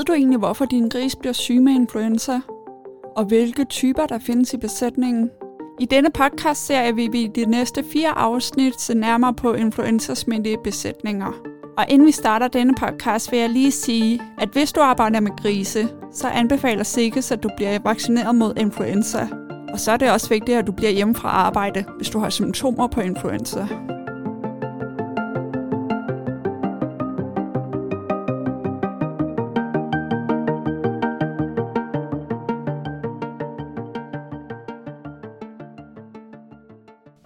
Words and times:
Ved 0.00 0.04
du 0.04 0.12
egentlig, 0.12 0.38
hvorfor 0.38 0.64
din 0.64 0.88
gris 0.88 1.16
bliver 1.16 1.32
syg 1.32 1.60
med 1.60 1.72
influenza? 1.72 2.40
Og 3.16 3.24
hvilke 3.24 3.64
typer 3.64 4.06
der 4.06 4.18
findes 4.18 4.54
i 4.54 4.56
besætningen? 4.56 5.30
I 5.80 5.84
denne 5.84 6.10
podcast 6.10 6.66
ser 6.66 6.92
vi 6.92 7.04
i 7.04 7.26
de 7.26 7.44
næste 7.44 7.84
fire 7.92 8.18
afsnit 8.18 8.80
se 8.80 8.94
nærmere 8.94 9.34
på 9.34 9.52
influenzasmittede 9.52 10.56
besætninger. 10.64 11.32
Og 11.78 11.84
inden 11.88 12.06
vi 12.06 12.12
starter 12.12 12.48
denne 12.48 12.74
podcast, 12.74 13.32
vil 13.32 13.40
jeg 13.40 13.50
lige 13.50 13.70
sige, 13.70 14.22
at 14.38 14.48
hvis 14.48 14.72
du 14.72 14.80
arbejder 14.80 15.20
med 15.20 15.42
grise, 15.42 15.88
så 16.12 16.28
anbefaler 16.28 16.84
Sikkes, 16.84 17.32
at 17.32 17.42
du 17.42 17.50
bliver 17.56 17.78
vaccineret 17.84 18.34
mod 18.34 18.54
influenza. 18.56 19.28
Og 19.72 19.80
så 19.80 19.92
er 19.92 19.96
det 19.96 20.10
også 20.10 20.28
vigtigt, 20.28 20.58
at 20.58 20.66
du 20.66 20.72
bliver 20.72 20.90
hjemme 20.90 21.14
fra 21.14 21.28
arbejde, 21.28 21.84
hvis 21.96 22.10
du 22.10 22.18
har 22.18 22.30
symptomer 22.30 22.86
på 22.86 23.00
influenza. 23.00 23.66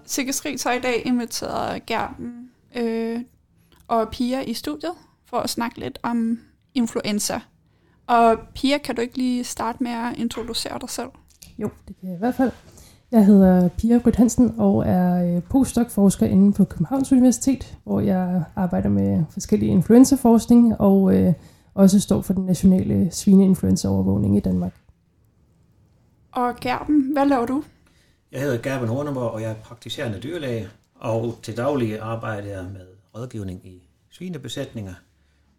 Sikkes 0.06 0.44
Rig 0.44 0.56
har 0.64 0.72
i 0.72 0.80
dag 0.80 1.02
inviteret 1.06 1.86
Gerben 1.86 2.50
øh, 2.76 3.20
og 3.88 4.08
Pia 4.08 4.40
i 4.40 4.54
studiet 4.54 4.92
for 5.26 5.36
at 5.36 5.50
snakke 5.50 5.80
lidt 5.80 5.98
om 6.02 6.38
influenza. 6.74 7.40
Og 8.06 8.38
Pia, 8.54 8.78
kan 8.78 8.95
du 8.95 9.00
ikke 9.00 9.16
lige 9.16 9.45
starte 9.45 9.82
med 9.82 9.92
at 9.92 10.18
introducere 10.18 10.78
dig 10.80 10.90
selv? 10.90 11.09
Jo, 11.59 11.70
det 11.88 11.96
kan 12.00 12.09
jeg 12.09 12.16
i 12.16 12.18
hvert 12.18 12.34
fald. 12.34 12.50
Jeg 13.10 13.26
hedder 13.26 13.68
Pia 13.68 14.00
Rødt 14.06 14.16
Hansen 14.16 14.54
og 14.59 14.86
er 14.86 15.36
øh, 15.36 15.42
postdoc-forsker 15.42 16.26
inden 16.26 16.52
på 16.52 16.64
Københavns 16.64 17.12
Universitet, 17.12 17.79
hvor 17.84 18.01
jeg 18.01 18.42
arbejder 18.57 18.88
med 18.88 19.24
forskellige 19.30 19.70
influenzaforskning 19.70 20.80
og 20.80 21.16
øh, 21.16 21.32
også 21.74 22.01
står 22.01 22.20
for 22.20 22.32
den 22.32 22.46
nationale 22.46 23.10
svineinfluenzaovervågning 23.10 24.36
i 24.36 24.40
Danmark. 24.40 24.74
Og 26.32 26.57
Gerben, 26.60 27.12
hvad 27.12 27.26
laver 27.26 27.46
du? 27.46 27.62
Jeg 28.35 28.43
hedder 28.43 28.59
Gerben 28.59 28.88
Horneborg, 28.88 29.30
og 29.30 29.43
jeg 29.43 29.51
er 29.51 29.54
praktiserende 29.54 30.21
dyrlæge, 30.21 30.68
og 30.95 31.38
til 31.43 31.57
daglig 31.57 32.01
arbejder 32.01 32.49
jeg 32.49 32.65
med 32.65 32.87
rådgivning 33.15 33.66
i 33.66 33.82
svinebesætninger 34.10 34.95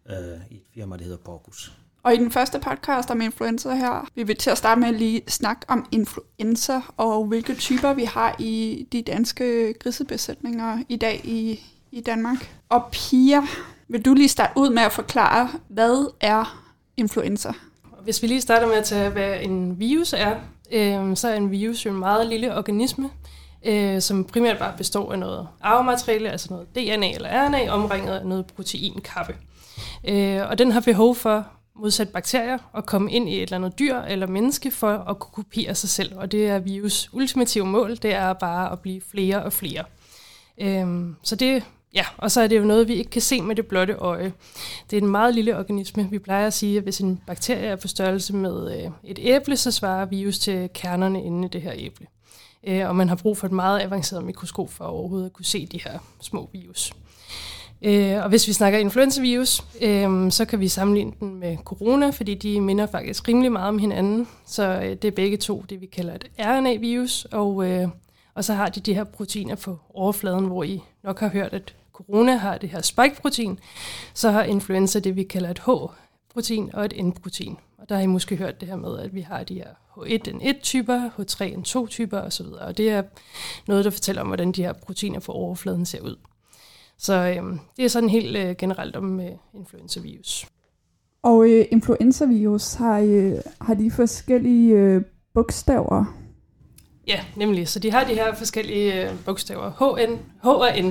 øh, 0.08 0.16
i 0.50 0.54
et 0.54 0.62
firma, 0.74 0.96
der 0.96 1.02
hedder 1.02 1.16
Borgus. 1.16 1.72
Og 2.02 2.14
i 2.14 2.16
den 2.16 2.30
første 2.30 2.58
podcast 2.58 3.10
om 3.10 3.20
influenza 3.20 3.74
her, 3.74 4.08
vi 4.14 4.22
vil 4.22 4.36
til 4.36 4.50
at 4.50 4.58
starte 4.58 4.80
med 4.80 4.88
at 4.88 4.94
lige 4.94 5.22
snakke 5.28 5.62
om 5.68 5.86
influenza 5.92 6.80
og 6.96 7.26
hvilke 7.26 7.54
typer 7.54 7.94
vi 7.94 8.04
har 8.04 8.36
i 8.38 8.86
de 8.92 9.02
danske 9.02 9.74
grisebesætninger 9.80 10.78
i 10.88 10.96
dag 10.96 11.20
i, 11.24 11.60
i 11.92 12.00
Danmark. 12.00 12.50
Og 12.68 12.88
Pia, 12.92 13.42
vil 13.88 14.04
du 14.04 14.14
lige 14.14 14.28
starte 14.28 14.52
ud 14.56 14.70
med 14.70 14.82
at 14.82 14.92
forklare, 14.92 15.50
hvad 15.68 16.12
er 16.20 16.64
influenza? 16.96 17.52
Hvis 18.02 18.22
vi 18.22 18.26
lige 18.26 18.40
starter 18.40 18.66
med 18.66 18.76
at 18.76 18.84
tage, 18.84 19.10
hvad 19.10 19.40
en 19.40 19.78
virus 19.78 20.12
er, 20.12 20.36
øh, 20.72 21.16
så 21.16 21.28
er 21.28 21.34
en 21.34 21.50
virus 21.50 21.86
jo 21.86 21.90
en 21.90 21.98
meget 21.98 22.26
lille 22.26 22.56
organisme, 22.56 23.10
øh, 23.64 24.00
som 24.00 24.24
primært 24.24 24.58
bare 24.58 24.76
består 24.76 25.12
af 25.12 25.18
noget 25.18 25.48
arvemateriale, 25.60 26.30
altså 26.30 26.46
noget 26.50 26.74
DNA 26.74 27.10
eller 27.10 27.46
RNA, 27.46 27.70
omringet 27.70 28.12
af 28.12 28.26
noget 28.26 28.46
proteinkappe. 28.46 29.36
Øh, 30.08 30.40
og 30.48 30.58
den 30.58 30.72
har 30.72 30.80
behov 30.80 31.14
for, 31.14 31.46
modsat 31.76 32.08
bakterier, 32.08 32.58
at 32.76 32.86
komme 32.86 33.12
ind 33.12 33.28
i 33.28 33.36
et 33.36 33.42
eller 33.42 33.56
andet 33.56 33.78
dyr 33.78 33.98
eller 33.98 34.26
menneske 34.26 34.70
for 34.70 34.92
at 34.92 35.18
kunne 35.18 35.32
kopiere 35.32 35.74
sig 35.74 35.88
selv. 35.88 36.18
Og 36.18 36.32
det 36.32 36.48
er 36.48 36.58
virus 36.58 37.10
ultimative 37.12 37.66
mål, 37.66 37.96
det 37.96 38.14
er 38.14 38.32
bare 38.32 38.72
at 38.72 38.80
blive 38.80 39.00
flere 39.10 39.42
og 39.42 39.52
flere. 39.52 39.84
Øh, 40.60 40.86
så 41.22 41.36
det 41.36 41.62
Ja, 41.94 42.04
og 42.18 42.30
så 42.30 42.40
er 42.40 42.46
det 42.46 42.58
jo 42.58 42.64
noget, 42.64 42.88
vi 42.88 42.94
ikke 42.94 43.10
kan 43.10 43.22
se 43.22 43.42
med 43.42 43.56
det 43.56 43.66
blotte 43.66 43.94
øje. 43.94 44.32
Det 44.90 44.96
er 44.96 45.00
en 45.00 45.08
meget 45.08 45.34
lille 45.34 45.58
organisme. 45.58 46.08
Vi 46.10 46.18
plejer 46.18 46.46
at 46.46 46.52
sige, 46.52 46.76
at 46.76 46.82
hvis 46.82 47.00
en 47.00 47.20
bakterie 47.26 47.66
er 47.66 47.76
på 47.76 47.88
størrelse 47.88 48.34
med 48.34 48.76
øh, 48.76 48.90
et 49.04 49.18
æble, 49.22 49.56
så 49.56 49.70
svarer 49.70 50.06
virus 50.06 50.38
til 50.38 50.70
kernerne 50.74 51.24
inde 51.24 51.46
i 51.46 51.50
det 51.50 51.62
her 51.62 51.72
æble. 51.76 52.06
Øh, 52.66 52.88
og 52.88 52.96
man 52.96 53.08
har 53.08 53.16
brug 53.16 53.38
for 53.38 53.46
et 53.46 53.52
meget 53.52 53.82
avanceret 53.82 54.24
mikroskop 54.24 54.72
for 54.72 54.84
overhovedet 54.84 55.26
at 55.26 55.32
kunne 55.32 55.44
se 55.44 55.66
de 55.66 55.80
her 55.84 55.98
små 56.20 56.50
virus. 56.52 56.92
Øh, 57.82 58.22
og 58.22 58.28
hvis 58.28 58.48
vi 58.48 58.52
snakker 58.52 58.78
influenzavirus, 58.78 59.62
øh, 59.80 60.30
så 60.30 60.44
kan 60.44 60.60
vi 60.60 60.68
sammenligne 60.68 61.12
den 61.20 61.34
med 61.34 61.56
corona, 61.64 62.10
fordi 62.10 62.34
de 62.34 62.60
minder 62.60 62.86
faktisk 62.86 63.28
rimelig 63.28 63.52
meget 63.52 63.68
om 63.68 63.78
hinanden. 63.78 64.28
Så 64.46 64.80
det 65.02 65.04
er 65.04 65.10
begge 65.10 65.36
to 65.36 65.64
det, 65.70 65.80
vi 65.80 65.86
kalder 65.86 66.14
et 66.14 66.24
RNA-virus, 66.38 67.24
og, 67.24 67.66
og 68.36 68.44
så 68.44 68.54
har 68.54 68.68
de 68.68 68.80
de 68.80 68.94
her 68.94 69.04
proteiner 69.04 69.54
på 69.54 69.78
overfladen, 69.94 70.46
hvor 70.46 70.62
I 70.62 70.82
nok 71.02 71.20
har 71.20 71.28
hørt, 71.28 71.52
at 71.52 71.74
corona 71.92 72.36
har 72.36 72.58
det 72.58 72.68
her 72.68 72.80
spike-protein, 72.82 73.58
så 74.14 74.30
har 74.30 74.42
influenza 74.42 74.98
det, 74.98 75.16
vi 75.16 75.22
kalder 75.22 75.50
et 75.50 75.58
H-protein 75.58 76.70
og 76.74 76.84
et 76.84 77.04
N-protein. 77.06 77.56
Og 77.78 77.88
der 77.88 77.94
har 77.94 78.02
I 78.02 78.06
måske 78.06 78.36
hørt 78.36 78.60
det 78.60 78.68
her 78.68 78.76
med, 78.76 78.98
at 78.98 79.14
vi 79.14 79.20
har 79.20 79.44
de 79.44 79.54
her 79.54 79.68
H1N1-typer, 79.96 81.10
H3N2-typer 81.18 82.18
osv. 82.18 82.46
Og 82.46 82.76
det 82.76 82.90
er 82.90 83.02
noget, 83.68 83.84
der 83.84 83.90
fortæller 83.90 84.22
om, 84.22 84.26
hvordan 84.26 84.52
de 84.52 84.62
her 84.62 84.72
proteiner 84.72 85.20
på 85.20 85.32
overfladen 85.32 85.86
ser 85.86 86.00
ud. 86.00 86.16
Så 86.98 87.34
øhm, 87.36 87.58
det 87.76 87.84
er 87.84 87.88
sådan 87.88 88.08
helt 88.08 88.36
øh, 88.36 88.56
generelt 88.56 88.96
om 88.96 89.20
øh, 89.20 89.30
influenza-virus. 89.54 90.46
Og 91.22 91.48
øh, 91.50 91.64
influenza-virus 91.70 92.74
har, 92.74 92.98
øh, 92.98 93.34
har 93.60 93.74
de 93.74 93.90
forskellige 93.90 94.74
øh, 94.74 95.02
bogstaver 95.34 96.25
Ja, 97.06 97.20
nemlig. 97.36 97.68
Så 97.68 97.78
de 97.78 97.90
har 97.90 98.04
de 98.04 98.14
her 98.14 98.34
forskellige 98.34 99.02
øh, 99.04 99.10
bogstaver, 99.24 99.70
HN, 99.70 100.18
H 100.42 100.46
og 100.46 100.68
N. 100.82 100.86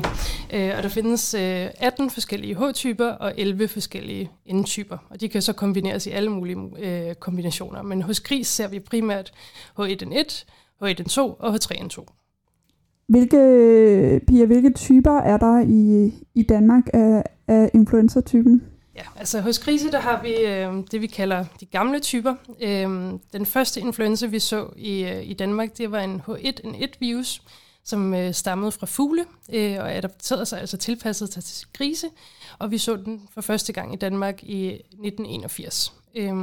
Øh, 0.56 0.74
og 0.78 0.84
der 0.84 0.90
findes 0.90 1.34
øh, 1.34 1.68
18 1.80 2.10
forskellige 2.10 2.56
H-typer 2.56 3.08
og 3.08 3.34
11 3.38 3.68
forskellige 3.68 4.32
N-typer. 4.54 4.98
Og 5.10 5.22
de 5.22 5.30
kan 5.30 5.42
så 5.42 5.54
kombineres 5.54 6.08
i 6.08 6.10
alle 6.10 6.30
mulige 6.30 6.58
øh, 6.80 7.16
kombinationer. 7.16 7.82
Men 7.82 8.02
hos 8.02 8.20
gris 8.20 8.48
ser 8.48 8.68
vi 8.68 8.80
primært 8.80 9.32
H1N1, 9.80 10.46
H1N2 10.84 11.20
og 11.20 11.56
H3N2. 11.56 12.06
Hvilke, 13.08 14.22
Pia, 14.28 14.46
hvilke 14.46 14.74
typer 14.74 15.18
er 15.18 15.38
der 15.38 15.60
i, 15.68 16.14
i 16.36 16.44
Danmark 16.44 16.84
af, 16.94 17.24
af 17.48 17.72
influenza-typen? 17.74 18.62
Ja, 18.96 19.04
altså 19.16 19.42
hos 19.42 19.60
grise, 19.60 19.92
der 19.92 20.00
har 20.00 20.22
vi 20.22 20.36
øh, 20.36 20.84
det, 20.92 21.02
vi 21.02 21.08
kalder 21.08 21.46
de 21.60 21.66
gamle 21.66 22.00
typer. 22.00 22.36
Øh, 22.62 23.14
den 23.34 23.46
første 23.46 23.80
influenza, 23.80 24.26
vi 24.26 24.40
så 24.40 24.70
i, 24.76 25.04
øh, 25.04 25.24
i 25.24 25.34
Danmark, 25.34 25.78
det 25.78 25.92
var 25.92 26.00
en 26.00 26.22
H1N1-virus, 26.28 27.42
som 27.84 28.14
øh, 28.14 28.34
stammede 28.34 28.72
fra 28.72 28.86
fugle 28.86 29.26
øh, 29.54 29.78
og 29.80 29.94
adapterede 29.94 30.46
sig, 30.46 30.60
altså 30.60 30.78
tilpasset 30.78 31.34
sig 31.34 31.44
til 31.44 31.68
grise. 31.74 32.08
Og 32.60 32.72
vi 32.72 32.78
så 32.78 32.96
den 32.96 33.28
for 33.34 33.42
første 33.42 33.74
gang 33.74 33.94
i 33.94 33.98
Danmark 33.98 34.44
i 34.44 34.68
1981. 34.68 35.94
Øh, 36.16 36.34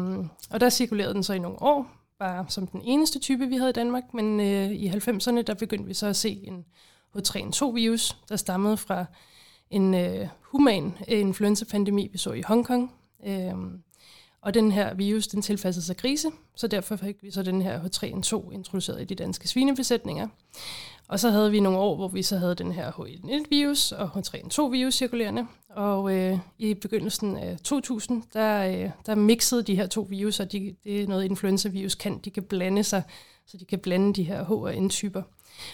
og 0.51 0.61
der 0.61 0.71
cirkulerede 0.71 1.15
den 1.15 1.23
så 1.23 1.33
i 1.33 1.39
nogle 1.39 1.63
år, 1.63 1.91
bare 2.19 2.47
som 2.49 2.67
den 2.67 2.81
eneste 2.85 3.19
type, 3.19 3.49
vi 3.49 3.57
havde 3.57 3.71
i 3.71 3.73
Danmark. 3.73 4.15
Men 4.15 4.41
øh, 4.41 4.71
i 4.71 4.89
90'erne, 4.89 5.43
der 5.43 5.55
begyndte 5.59 5.89
vi 5.89 5.95
så 5.95 6.07
at 6.07 6.17
se 6.17 6.41
en 6.45 6.65
H3N2-virus, 7.17 8.17
der 8.29 8.37
stammede 8.37 8.77
fra 8.77 9.05
en 9.73 9.95
øh, 9.95 10.29
human 10.43 10.95
øh, 11.09 11.21
influenza-pandemi, 11.21 12.09
vi 12.13 12.19
så 12.19 12.33
i 12.33 12.43
Hongkong. 12.43 12.93
Øhm, 13.27 13.83
og 14.43 14.55
den 14.55 14.73
her 14.73 14.95
virus, 14.95 15.27
den 15.27 15.43
tilpassede 15.43 15.87
sig 15.87 15.97
grise, 15.97 16.31
så 16.57 16.67
derfor 16.67 16.97
fik 16.97 17.23
vi 17.23 17.31
så 17.31 17.43
den 17.43 17.63
her 17.63 17.81
H3N2 17.81 18.53
introduceret 18.53 19.01
i 19.01 19.05
de 19.05 19.15
danske 19.15 19.49
svinebesætninger. 19.49 20.29
Og 21.09 21.21
så 21.21 21.31
havde 21.31 21.51
vi 21.51 21.61
nogle 21.61 21.79
år, 21.79 21.97
hvor 21.97 22.09
vi 22.09 22.23
så 22.23 22.37
havde 22.37 22.55
den 22.55 22.73
her 22.73 22.91
H1N1-virus 22.91 23.93
og 23.93 24.11
H3N2-virus 24.17 24.95
cirkulerende. 24.95 25.47
Og 25.71 26.15
øh, 26.15 26.39
i 26.59 26.75
begyndelsen 26.75 27.37
af 27.37 27.59
2000, 27.65 28.23
der, 28.33 28.67
øh, 28.67 28.91
der 29.07 29.15
mixede 29.15 29.63
de 29.63 29.77
her 29.77 29.87
to 29.87 30.07
virus, 30.11 30.41
og 30.41 30.53
de, 30.53 30.75
det 30.85 31.03
er 31.03 31.07
noget 31.07 31.25
influenza-virus 31.25 31.95
kan. 31.95 32.19
De 32.19 32.31
kan 32.31 32.43
blande 32.43 32.85
sig, 32.85 33.03
så 33.47 33.57
de 33.57 33.65
kan 33.65 33.79
blande 33.79 34.15
de 34.15 34.23
her 34.23 34.45
H- 34.45 34.51
og 34.51 34.75
N-typer. 34.75 35.23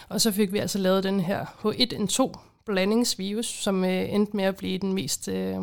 Og 0.09 0.21
så 0.21 0.31
fik 0.31 0.53
vi 0.53 0.57
altså 0.57 0.79
lavet 0.79 1.03
den 1.03 1.19
her 1.19 1.45
H1N2 1.45 2.39
blandingsvirus, 2.69 3.45
som 3.45 3.83
øh, 3.83 4.13
endte 4.13 4.35
med 4.35 4.43
at 4.43 4.55
blive 4.55 4.77
den 4.77 4.93
mest 4.93 5.27
øh, 5.27 5.57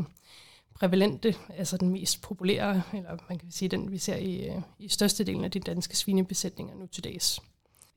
prævalente, 0.75 1.35
altså 1.57 1.77
den 1.77 1.89
mest 1.89 2.23
populære, 2.23 2.83
eller 2.95 3.17
man 3.29 3.39
kan 3.39 3.51
sige 3.51 3.69
den, 3.69 3.93
vi 3.93 3.99
ser 3.99 4.17
i, 4.17 4.49
øh, 4.49 4.57
i 4.79 4.89
størstedelen 4.89 5.45
af 5.45 5.51
de 5.51 5.61
danske 5.61 5.97
svinebesætninger 5.97 6.75
nu 6.75 6.87
til 6.87 7.05
dags. 7.05 7.41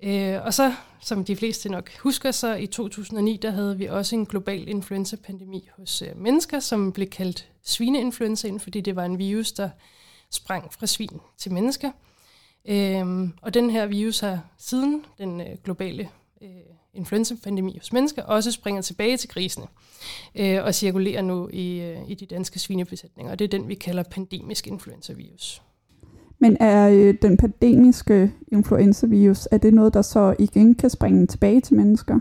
Øh, 0.03 0.45
og 0.45 0.53
så, 0.53 0.73
som 1.01 1.25
de 1.25 1.35
fleste 1.35 1.69
nok 1.69 1.97
husker, 1.97 2.31
så 2.31 2.55
i 2.55 2.67
2009, 2.67 3.37
der 3.41 3.51
havde 3.51 3.77
vi 3.77 3.85
også 3.85 4.15
en 4.15 4.25
global 4.25 4.67
influenza-pandemi 4.67 5.69
hos 5.77 6.01
øh, 6.01 6.17
mennesker, 6.17 6.59
som 6.59 6.91
blev 6.91 7.07
kaldt 7.07 7.47
svineinfluenzaen, 7.63 8.59
fordi 8.59 8.81
det 8.81 8.95
var 8.95 9.05
en 9.05 9.17
virus, 9.17 9.51
der 9.51 9.69
sprang 10.31 10.73
fra 10.73 10.87
svin 10.87 11.19
til 11.37 11.53
mennesker. 11.53 11.91
Øhm, 12.65 13.33
og 13.41 13.53
den 13.53 13.69
her 13.69 13.85
virus 13.85 14.19
har 14.19 14.39
siden 14.57 15.05
den 15.17 15.41
øh, 15.41 15.57
globale 15.63 16.09
øh, 16.41 16.49
influenza-pandemi 16.93 17.77
hos 17.77 17.93
mennesker 17.93 18.23
også 18.23 18.51
springer 18.51 18.81
tilbage 18.81 19.17
til 19.17 19.29
grisene 19.29 19.65
øh, 20.35 20.63
og 20.63 20.75
cirkulerer 20.75 21.21
nu 21.21 21.49
i, 21.53 21.81
øh, 21.81 21.97
i 22.07 22.15
de 22.15 22.25
danske 22.25 22.59
svinebesætninger. 22.59 23.31
Og 23.31 23.39
det 23.39 23.45
er 23.45 23.57
den, 23.57 23.67
vi 23.67 23.75
kalder 23.75 24.03
pandemisk 24.03 24.67
influenza-virus. 24.67 25.61
Men 26.39 26.57
er 26.59 26.89
øh, 26.89 27.15
den 27.21 27.37
pandemiske 27.37 28.31
influenza-virus, 28.51 29.47
er 29.51 29.57
det 29.57 29.73
noget, 29.73 29.93
der 29.93 30.01
så 30.01 30.35
igen 30.39 30.75
kan 30.75 30.89
springe 30.89 31.27
tilbage 31.27 31.61
til 31.61 31.75
mennesker? 31.75 32.19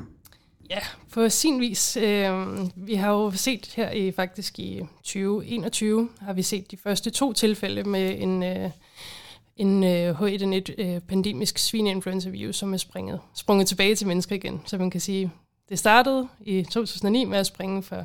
Ja, 0.71 0.81
på 1.13 1.29
sin 1.29 1.61
vis. 1.61 1.97
Øh, 1.97 2.31
vi 2.77 2.95
har 2.95 3.13
jo 3.13 3.31
set 3.31 3.73
her 3.77 3.91
i 3.91 4.13
faktisk 4.13 4.59
i 4.59 4.81
2021, 5.03 6.09
har 6.21 6.33
vi 6.33 6.43
set 6.43 6.71
de 6.71 6.77
første 6.77 7.11
to 7.11 7.33
tilfælde 7.33 7.85
med 7.85 8.15
en, 8.19 8.43
øh, 8.43 8.71
en 9.59 9.85
øh, 9.85 10.21
H1N1 10.21 10.83
øh, 10.83 11.01
pandemisk 11.01 11.59
svineinfluenza-virus, 11.59 12.57
som 12.57 12.73
er 12.73 12.77
springet, 12.77 13.21
sprunget 13.35 13.67
tilbage 13.67 13.95
til 13.95 14.07
mennesker 14.07 14.37
igen. 14.37 14.61
Så 14.65 14.79
man 14.79 14.91
kan 14.91 15.01
sige, 15.01 15.33
det 15.69 15.79
startede 15.79 16.29
i 16.41 16.63
2009 16.63 17.25
med 17.25 17.39
at 17.39 17.47
springe 17.47 17.83
fra 17.83 18.05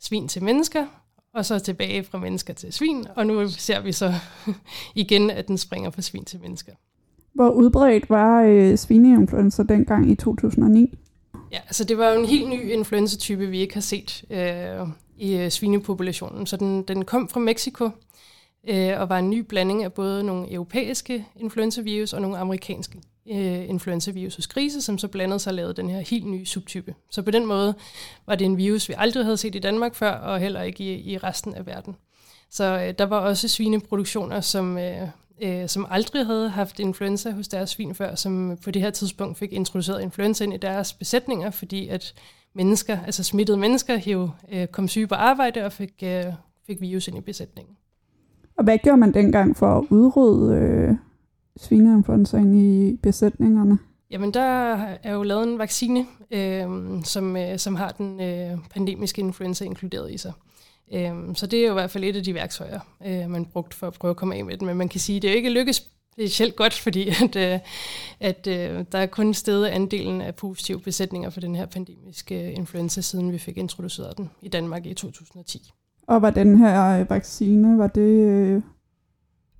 svin 0.00 0.28
til 0.28 0.42
mennesker, 0.42 0.86
og 1.34 1.46
så 1.46 1.58
tilbage 1.58 2.04
fra 2.04 2.18
mennesker 2.18 2.54
til 2.54 2.72
svin, 2.72 3.06
og 3.16 3.26
nu 3.26 3.48
ser 3.48 3.80
vi 3.80 3.92
så 3.92 4.14
igen, 4.94 5.30
at 5.30 5.48
den 5.48 5.58
springer 5.58 5.90
fra 5.90 6.02
svin 6.02 6.24
til 6.24 6.40
mennesker. 6.40 6.72
Hvor 7.34 7.48
udbredt 7.50 8.10
var 8.10 8.42
øh, 8.42 8.78
svineinfluenza 8.78 9.62
dengang 9.62 10.10
i 10.10 10.14
2009? 10.14 10.94
Ja, 11.52 11.58
altså 11.66 11.84
det 11.84 11.98
var 11.98 12.08
jo 12.08 12.20
en 12.20 12.26
helt 12.26 12.48
ny 12.48 12.72
influenzatype, 12.72 13.46
vi 13.46 13.58
ikke 13.60 13.74
har 13.74 13.80
set 13.80 14.24
øh, 14.30 14.88
i 15.18 15.36
øh, 15.36 15.50
svinepopulationen. 15.50 16.46
Så 16.46 16.56
den, 16.56 16.82
den 16.82 17.04
kom 17.04 17.28
fra 17.28 17.40
Mexico 17.40 17.90
øh, 18.68 19.00
og 19.00 19.08
var 19.08 19.18
en 19.18 19.30
ny 19.30 19.38
blanding 19.38 19.84
af 19.84 19.92
både 19.92 20.24
nogle 20.24 20.52
europæiske 20.52 21.26
influenzavirus 21.36 22.12
og 22.12 22.22
nogle 22.22 22.38
amerikanske 22.38 23.00
øh, 23.30 23.68
influenzavirus 23.68 24.36
hos 24.36 24.46
grise, 24.46 24.80
som 24.80 24.98
så 24.98 25.08
blandede 25.08 25.38
sig 25.38 25.50
og 25.50 25.54
lavede 25.54 25.74
den 25.74 25.90
her 25.90 26.00
helt 26.00 26.26
nye 26.26 26.46
subtype. 26.46 26.94
Så 27.10 27.22
på 27.22 27.30
den 27.30 27.46
måde 27.46 27.74
var 28.26 28.34
det 28.34 28.44
en 28.44 28.56
virus, 28.56 28.88
vi 28.88 28.94
aldrig 28.96 29.24
havde 29.24 29.36
set 29.36 29.54
i 29.54 29.58
Danmark 29.58 29.94
før, 29.94 30.10
og 30.12 30.40
heller 30.40 30.62
ikke 30.62 30.84
i, 30.84 31.12
i 31.12 31.18
resten 31.18 31.54
af 31.54 31.66
verden. 31.66 31.96
Så 32.50 32.64
øh, 32.64 32.94
der 32.98 33.04
var 33.04 33.18
også 33.18 33.48
svineproduktioner, 33.48 34.40
som, 34.40 34.78
øh, 34.78 35.08
øh, 35.42 35.68
som 35.68 35.86
aldrig 35.90 36.26
havde 36.26 36.48
haft 36.48 36.80
influenza 36.80 37.30
hos 37.30 37.48
deres 37.48 37.70
svin 37.70 37.94
før, 37.94 38.14
som 38.14 38.58
på 38.64 38.70
det 38.70 38.82
her 38.82 38.90
tidspunkt 38.90 39.38
fik 39.38 39.52
introduceret 39.52 40.02
influenza 40.02 40.44
ind 40.44 40.54
i 40.54 40.56
deres 40.56 40.92
besætninger, 40.92 41.50
fordi 41.50 41.88
at 41.88 42.14
mennesker, 42.54 42.98
altså 43.06 43.24
smittede 43.24 43.58
mennesker, 43.58 44.00
jo 44.06 44.30
øh, 44.52 44.66
kom 44.66 44.88
syge 44.88 45.06
på 45.06 45.14
arbejde 45.14 45.64
og 45.64 45.72
fik, 45.72 45.94
øh, 46.02 46.24
fik 46.66 46.80
virus 46.80 47.08
ind 47.08 47.18
i 47.18 47.20
besætningen. 47.20 47.76
Og 48.58 48.64
hvad 48.64 48.78
gjorde 48.78 48.98
man 48.98 49.14
dengang 49.14 49.56
for 49.56 49.78
at 49.78 49.84
udrydde 49.90 50.56
øh, 50.56 50.96
svineinfluenzaen 51.56 52.54
i 52.54 52.96
besætningerne? 52.96 53.78
Jamen, 54.10 54.34
der 54.34 54.72
er 55.02 55.12
jo 55.12 55.22
lavet 55.22 55.48
en 55.48 55.58
vaccine, 55.58 56.06
øh, 56.30 56.68
som, 57.04 57.36
øh, 57.36 57.58
som 57.58 57.74
har 57.74 57.90
den 57.90 58.20
øh, 58.20 58.58
pandemiske 58.70 59.20
influenza 59.20 59.64
inkluderet 59.64 60.12
i 60.12 60.16
sig. 60.16 60.32
Øh, 60.92 61.14
så 61.34 61.46
det 61.46 61.58
er 61.58 61.64
jo 61.66 61.70
i 61.70 61.72
hvert 61.72 61.90
fald 61.90 62.04
et 62.04 62.16
af 62.16 62.24
de 62.24 62.34
værktøjer, 62.34 62.80
øh, 63.06 63.30
man 63.30 63.44
brugt 63.44 63.74
for 63.74 63.86
at 63.86 63.92
prøve 63.92 64.10
at 64.10 64.16
komme 64.16 64.34
af 64.34 64.44
med 64.44 64.56
den. 64.56 64.66
Men 64.66 64.76
man 64.76 64.88
kan 64.88 65.00
sige, 65.00 65.16
at 65.16 65.22
det 65.22 65.30
er 65.30 65.34
ikke 65.34 65.50
lykkes 65.50 65.88
specielt 66.12 66.56
godt, 66.56 66.74
fordi 66.74 67.08
at, 67.08 67.36
øh, 67.36 67.58
at 68.20 68.46
øh, 68.46 68.84
der 68.92 68.98
er 68.98 69.06
kun 69.06 69.34
steget 69.34 69.66
andelen 69.66 70.20
af 70.20 70.34
positive 70.34 70.80
besætninger 70.80 71.30
for 71.30 71.40
den 71.40 71.54
her 71.54 71.66
pandemiske 71.66 72.48
øh, 72.48 72.56
influenza, 72.56 73.00
siden 73.00 73.32
vi 73.32 73.38
fik 73.38 73.56
introduceret 73.56 74.16
den 74.16 74.30
i 74.42 74.48
Danmark 74.48 74.86
i 74.86 74.94
2010. 74.94 75.72
Og 76.08 76.22
var 76.22 76.30
den 76.30 76.58
her 76.58 77.04
vaccine, 77.04 77.78
var 77.78 77.86
det 77.86 78.26
øh, 78.26 78.62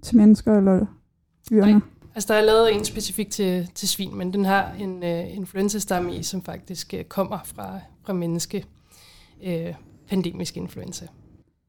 til 0.02 0.16
mennesker 0.16 0.56
eller 0.56 0.86
dyrene? 1.50 1.72
Nej, 1.72 1.80
altså 2.14 2.32
der 2.32 2.38
er 2.40 2.44
lavet 2.44 2.74
en 2.74 2.84
specifik 2.84 3.30
til, 3.30 3.70
til 3.74 3.88
svin, 3.88 4.18
men 4.18 4.32
den 4.32 4.44
har 4.44 4.72
en 4.78 5.02
øh, 5.02 5.36
influenzastamme 5.36 6.14
i, 6.14 6.22
som 6.22 6.42
faktisk 6.42 6.94
øh, 6.94 7.04
kommer 7.04 7.38
fra, 7.44 7.78
fra 8.04 8.12
menneske 8.12 8.64
øh, 9.44 9.74
pandemisk 10.08 10.56
influenza. 10.56 11.06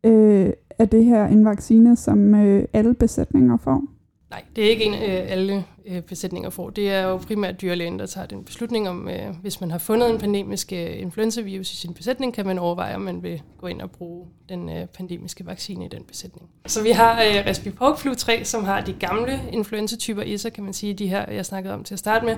Øh, 0.03 0.53
er 0.69 0.85
det 0.85 1.05
her 1.05 1.27
en 1.27 1.45
vaccine, 1.45 1.95
som 1.95 2.35
øh, 2.35 2.67
alle 2.73 2.93
besætninger 2.93 3.57
får? 3.57 3.83
Nej, 4.29 4.43
det 4.55 4.65
er 4.65 4.69
ikke 4.69 4.83
en, 4.83 4.93
øh, 4.93 5.31
alle 5.31 5.65
øh, 5.85 6.01
besætninger 6.01 6.49
får. 6.49 6.69
Det 6.69 6.89
er 6.89 7.01
jo 7.01 7.17
primært 7.17 7.61
dyrlægen, 7.61 7.99
der 7.99 8.05
tager 8.05 8.27
den 8.27 8.43
beslutning 8.43 8.89
om, 8.89 9.09
øh, 9.09 9.35
hvis 9.41 9.61
man 9.61 9.71
har 9.71 9.77
fundet 9.77 10.09
en 10.09 10.17
pandemisk 10.17 10.73
øh, 10.73 11.01
influenzavirus 11.01 11.73
i 11.73 11.75
sin 11.75 11.93
besætning, 11.93 12.33
kan 12.33 12.45
man 12.45 12.59
overveje, 12.59 12.95
om 12.95 13.01
man 13.01 13.23
vil 13.23 13.41
gå 13.57 13.67
ind 13.67 13.81
og 13.81 13.91
bruge 13.91 14.27
den 14.49 14.69
øh, 14.69 14.87
pandemiske 14.87 15.45
vaccine 15.45 15.85
i 15.85 15.87
den 15.87 16.03
besætning. 16.03 16.49
Så 16.65 16.83
vi 16.83 16.91
har 16.91 17.23
øh, 17.23 17.95
Flu 17.97 18.13
3, 18.13 18.45
som 18.45 18.63
har 18.63 18.81
de 18.81 18.93
gamle 18.93 19.41
influenzatyper 19.51 20.21
i 20.21 20.37
sig, 20.37 20.53
kan 20.53 20.63
man 20.63 20.73
sige, 20.73 20.93
de 20.93 21.07
her, 21.07 21.31
jeg 21.31 21.45
snakkede 21.45 21.73
om 21.73 21.83
til 21.83 21.95
at 21.95 21.99
starte 21.99 22.25
med, 22.25 22.35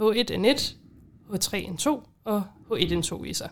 H1N1, 0.00 0.74
H3N2 1.30 1.88
og 2.24 2.42
H1N2 2.70 3.24
i 3.24 3.34
sig. 3.34 3.48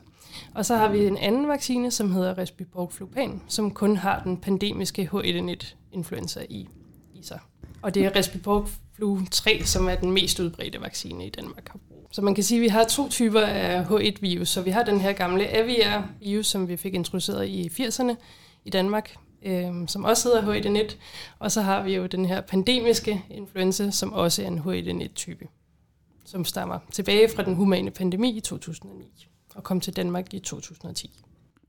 Og 0.54 0.66
så 0.66 0.76
har 0.76 0.88
vi 0.88 1.06
en 1.06 1.16
anden 1.16 1.48
vaccine, 1.48 1.90
som 1.90 2.12
hedder 2.12 2.38
Respipork 2.38 2.92
Flupan, 2.92 3.42
som 3.48 3.70
kun 3.70 3.96
har 3.96 4.22
den 4.22 4.36
pandemiske 4.36 5.10
H1N1 5.14 5.74
influenza 5.92 6.40
i, 6.50 6.68
i 7.14 7.22
sig. 7.22 7.38
Og 7.82 7.94
det 7.94 8.04
er 8.04 8.16
Respipork 8.16 8.68
Flu 8.94 9.18
3, 9.30 9.62
som 9.64 9.88
er 9.88 9.94
den 9.94 10.12
mest 10.12 10.40
udbredte 10.40 10.80
vaccine 10.80 11.26
i 11.26 11.30
Danmark 11.30 11.68
har 11.68 11.78
brug. 11.88 12.08
Så 12.10 12.22
man 12.22 12.34
kan 12.34 12.44
sige, 12.44 12.58
at 12.58 12.62
vi 12.62 12.68
har 12.68 12.84
to 12.84 13.08
typer 13.08 13.40
af 13.40 13.84
H1-virus. 13.84 14.48
Så 14.48 14.62
vi 14.62 14.70
har 14.70 14.82
den 14.82 15.00
her 15.00 15.12
gamle 15.12 15.56
Aviar-virus, 15.56 16.46
som 16.46 16.68
vi 16.68 16.76
fik 16.76 16.94
introduceret 16.94 17.48
i 17.48 17.68
80'erne 17.68 18.14
i 18.64 18.70
Danmark, 18.70 19.16
øh, 19.42 19.72
som 19.86 20.04
også 20.04 20.28
hedder 20.28 20.42
H1N1. 20.42 20.96
Og 21.38 21.52
så 21.52 21.60
har 21.60 21.82
vi 21.82 21.94
jo 21.94 22.06
den 22.06 22.24
her 22.24 22.40
pandemiske 22.40 23.24
influenza, 23.30 23.90
som 23.90 24.12
også 24.12 24.42
er 24.42 24.46
en 24.46 24.58
H1N1-type, 24.58 25.48
som 26.24 26.44
stammer 26.44 26.78
tilbage 26.92 27.28
fra 27.36 27.42
den 27.42 27.54
humane 27.54 27.90
pandemi 27.90 28.36
i 28.36 28.40
2009 28.40 29.28
og 29.54 29.64
kom 29.64 29.80
til 29.80 29.96
Danmark 29.96 30.34
i 30.34 30.38
2010. 30.38 31.24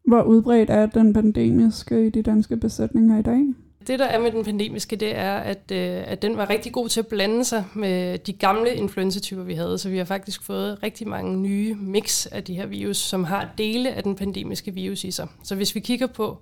Hvor 0.05 0.21
udbredt 0.21 0.69
er 0.69 0.85
den 0.85 1.13
pandemiske 1.13 2.07
i 2.07 2.09
de 2.09 2.21
danske 2.21 2.57
besætninger 2.57 3.19
i 3.19 3.21
dag? 3.21 3.53
Det, 3.89 3.99
der 3.99 4.05
er 4.05 4.19
med 4.19 4.31
den 4.31 4.43
pandemiske, 4.43 4.95
det 4.95 5.15
er, 5.15 5.37
at, 5.37 5.71
øh, 5.71 6.03
at 6.05 6.21
den 6.21 6.37
var 6.37 6.49
rigtig 6.49 6.71
god 6.71 6.89
til 6.89 6.99
at 6.99 7.07
blande 7.07 7.45
sig 7.45 7.65
med 7.73 8.17
de 8.17 8.33
gamle 8.33 8.73
influenzatyper, 8.73 9.43
vi 9.43 9.53
havde. 9.53 9.77
Så 9.77 9.89
vi 9.89 9.97
har 9.97 10.05
faktisk 10.05 10.43
fået 10.43 10.83
rigtig 10.83 11.07
mange 11.07 11.37
nye 11.37 11.75
mix 11.75 12.25
af 12.25 12.43
de 12.43 12.55
her 12.55 12.65
virus, 12.65 12.97
som 12.97 13.23
har 13.23 13.49
dele 13.57 13.93
af 13.93 14.03
den 14.03 14.15
pandemiske 14.15 14.73
virus 14.73 15.03
i 15.03 15.11
sig. 15.11 15.27
Så 15.43 15.55
hvis 15.55 15.75
vi 15.75 15.79
kigger 15.79 16.07
på, 16.07 16.37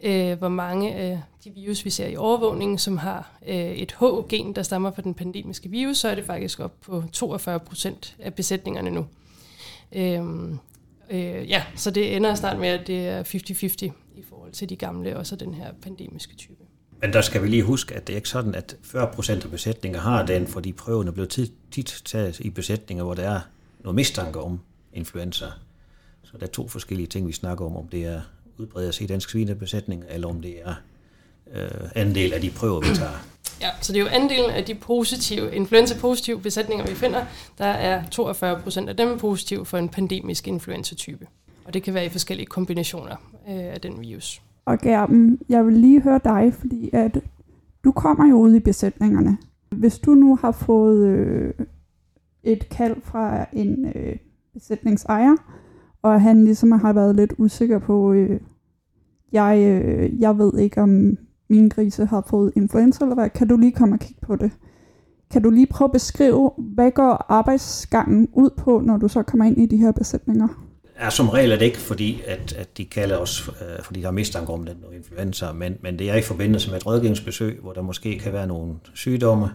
øh, 0.00 0.38
hvor 0.38 0.48
mange 0.48 0.94
af 0.94 1.22
de 1.44 1.50
virus, 1.50 1.84
vi 1.84 1.90
ser 1.90 2.06
i 2.06 2.16
overvågningen, 2.16 2.78
som 2.78 2.96
har 2.96 3.32
øh, 3.46 3.72
et 3.72 3.96
H-gen, 4.00 4.52
der 4.52 4.62
stammer 4.62 4.90
fra 4.90 5.02
den 5.02 5.14
pandemiske 5.14 5.68
virus, 5.68 5.98
så 5.98 6.08
er 6.08 6.14
det 6.14 6.24
faktisk 6.24 6.60
op 6.60 6.80
på 6.80 7.04
42 7.12 7.60
procent 7.60 8.16
af 8.18 8.34
besætningerne 8.34 8.90
nu. 8.90 9.06
Øhm, 9.92 10.58
øh, 11.10 11.50
ja, 11.50 11.64
så 11.76 11.90
det 11.90 12.16
ender 12.16 12.34
snart 12.34 12.58
med, 12.58 12.68
at 12.68 12.86
det 12.86 13.08
er 13.08 13.22
50-50 13.22 13.92
i 14.16 14.22
forhold 14.28 14.52
til 14.52 14.68
de 14.68 14.76
gamle, 14.76 15.16
og 15.16 15.26
så 15.26 15.36
den 15.36 15.54
her 15.54 15.72
pandemiske 15.82 16.36
type. 16.36 16.61
Men 17.02 17.12
der 17.12 17.20
skal 17.20 17.42
vi 17.42 17.48
lige 17.48 17.62
huske, 17.62 17.94
at 17.94 18.06
det 18.06 18.12
er 18.12 18.16
ikke 18.16 18.28
sådan, 18.28 18.54
at 18.54 18.76
40 18.82 19.06
procent 19.14 19.44
af 19.44 19.50
besætninger 19.50 20.00
har 20.00 20.26
den, 20.26 20.46
fordi 20.46 20.72
prøverne 20.72 21.12
blev 21.12 21.28
tit, 21.28 21.52
tit 21.70 22.02
taget 22.04 22.40
i 22.40 22.50
besætninger, 22.50 23.04
hvor 23.04 23.14
der 23.14 23.30
er 23.30 23.40
noget 23.80 23.94
mistanke 23.94 24.40
om 24.40 24.60
influenza. 24.92 25.46
Så 26.22 26.32
der 26.40 26.46
er 26.46 26.50
to 26.50 26.68
forskellige 26.68 27.06
ting, 27.06 27.26
vi 27.26 27.32
snakker 27.32 27.64
om, 27.64 27.76
om 27.76 27.88
det 27.88 28.04
er 28.04 28.20
udbredt 28.58 29.00
i 29.00 29.06
dansk 29.06 29.30
svinebesætning, 29.30 30.04
eller 30.08 30.28
om 30.28 30.42
det 30.42 30.54
er 30.64 30.74
øh, 31.54 31.90
andel 31.94 32.32
af 32.32 32.40
de 32.40 32.50
prøver, 32.50 32.80
vi 32.80 32.96
tager. 32.96 33.26
Ja, 33.60 33.70
så 33.80 33.92
det 33.92 33.98
er 33.98 34.02
jo 34.02 34.08
andelen 34.08 34.50
af 34.50 34.64
de 34.64 34.74
positive, 34.74 35.54
influenza-positive 35.54 36.40
besætninger, 36.40 36.86
vi 36.86 36.94
finder. 36.94 37.24
Der 37.58 37.64
er 37.64 38.08
42 38.10 38.60
procent 38.62 38.88
af 38.88 38.96
dem 38.96 39.18
positive 39.18 39.66
for 39.66 39.78
en 39.78 39.88
pandemisk 39.88 40.48
influenza-type. 40.48 41.26
Og 41.64 41.74
det 41.74 41.82
kan 41.82 41.94
være 41.94 42.06
i 42.06 42.08
forskellige 42.08 42.46
kombinationer 42.46 43.16
øh, 43.48 43.74
af 43.74 43.80
den 43.80 44.00
virus. 44.00 44.40
Og 44.64 44.78
Gerben, 44.78 45.38
jeg 45.48 45.66
vil 45.66 45.74
lige 45.74 46.00
høre 46.00 46.20
dig, 46.24 46.54
fordi 46.54 46.90
at 46.92 47.20
du 47.84 47.92
kommer 47.92 48.28
jo 48.28 48.36
ud 48.36 48.54
i 48.54 48.60
besætningerne. 48.60 49.38
Hvis 49.70 49.98
du 49.98 50.14
nu 50.14 50.36
har 50.36 50.52
fået 50.52 51.06
øh, 51.06 51.54
et 52.42 52.68
kald 52.68 52.96
fra 53.02 53.46
en 53.52 53.86
øh, 53.94 54.16
besætningsejer, 54.52 55.36
og 56.02 56.20
han 56.20 56.44
ligesom 56.44 56.72
har 56.72 56.92
været 56.92 57.16
lidt 57.16 57.32
usikker 57.38 57.78
på, 57.78 58.12
øh, 58.12 58.40
jeg, 59.32 59.58
øh, 59.58 60.20
jeg 60.20 60.38
ved 60.38 60.58
ikke 60.58 60.82
om 60.82 61.16
mine 61.50 61.70
grise 61.70 62.06
har 62.06 62.20
fået 62.20 62.52
influenza 62.56 63.04
eller 63.04 63.14
hvad, 63.14 63.30
kan 63.30 63.48
du 63.48 63.56
lige 63.56 63.72
komme 63.72 63.94
og 63.94 64.00
kigge 64.00 64.20
på 64.26 64.36
det? 64.36 64.50
Kan 65.30 65.42
du 65.42 65.50
lige 65.50 65.66
prøve 65.66 65.86
at 65.86 65.92
beskrive, 65.92 66.50
hvad 66.58 66.90
går 66.90 67.26
arbejdsgangen 67.28 68.28
ud 68.32 68.50
på, 68.56 68.80
når 68.80 68.96
du 68.96 69.08
så 69.08 69.22
kommer 69.22 69.44
ind 69.44 69.58
i 69.58 69.66
de 69.66 69.76
her 69.76 69.92
besætninger? 69.92 70.48
Er 71.02 71.10
som 71.10 71.28
regel 71.28 71.52
er 71.52 71.56
det 71.56 71.64
ikke, 71.64 71.78
fordi 71.78 72.22
at, 72.26 72.52
at 72.52 72.76
de 72.76 72.84
kalder 72.84 73.16
os, 73.16 73.48
øh, 73.48 73.84
fordi 73.84 74.00
der 74.00 74.06
er 74.06 74.12
mistanke 74.12 74.52
om 74.52 74.66
den 74.66 74.76
og 74.84 74.94
influenza, 74.94 75.52
men, 75.52 75.76
men 75.80 75.98
det 75.98 76.10
er 76.10 76.14
i 76.14 76.22
forbindelse 76.22 76.70
med 76.70 76.76
et 76.76 76.86
rådgivningsbesøg, 76.86 77.58
hvor 77.62 77.72
der 77.72 77.82
måske 77.82 78.18
kan 78.18 78.32
være 78.32 78.46
nogle 78.46 78.74
sygdomme, 78.94 79.50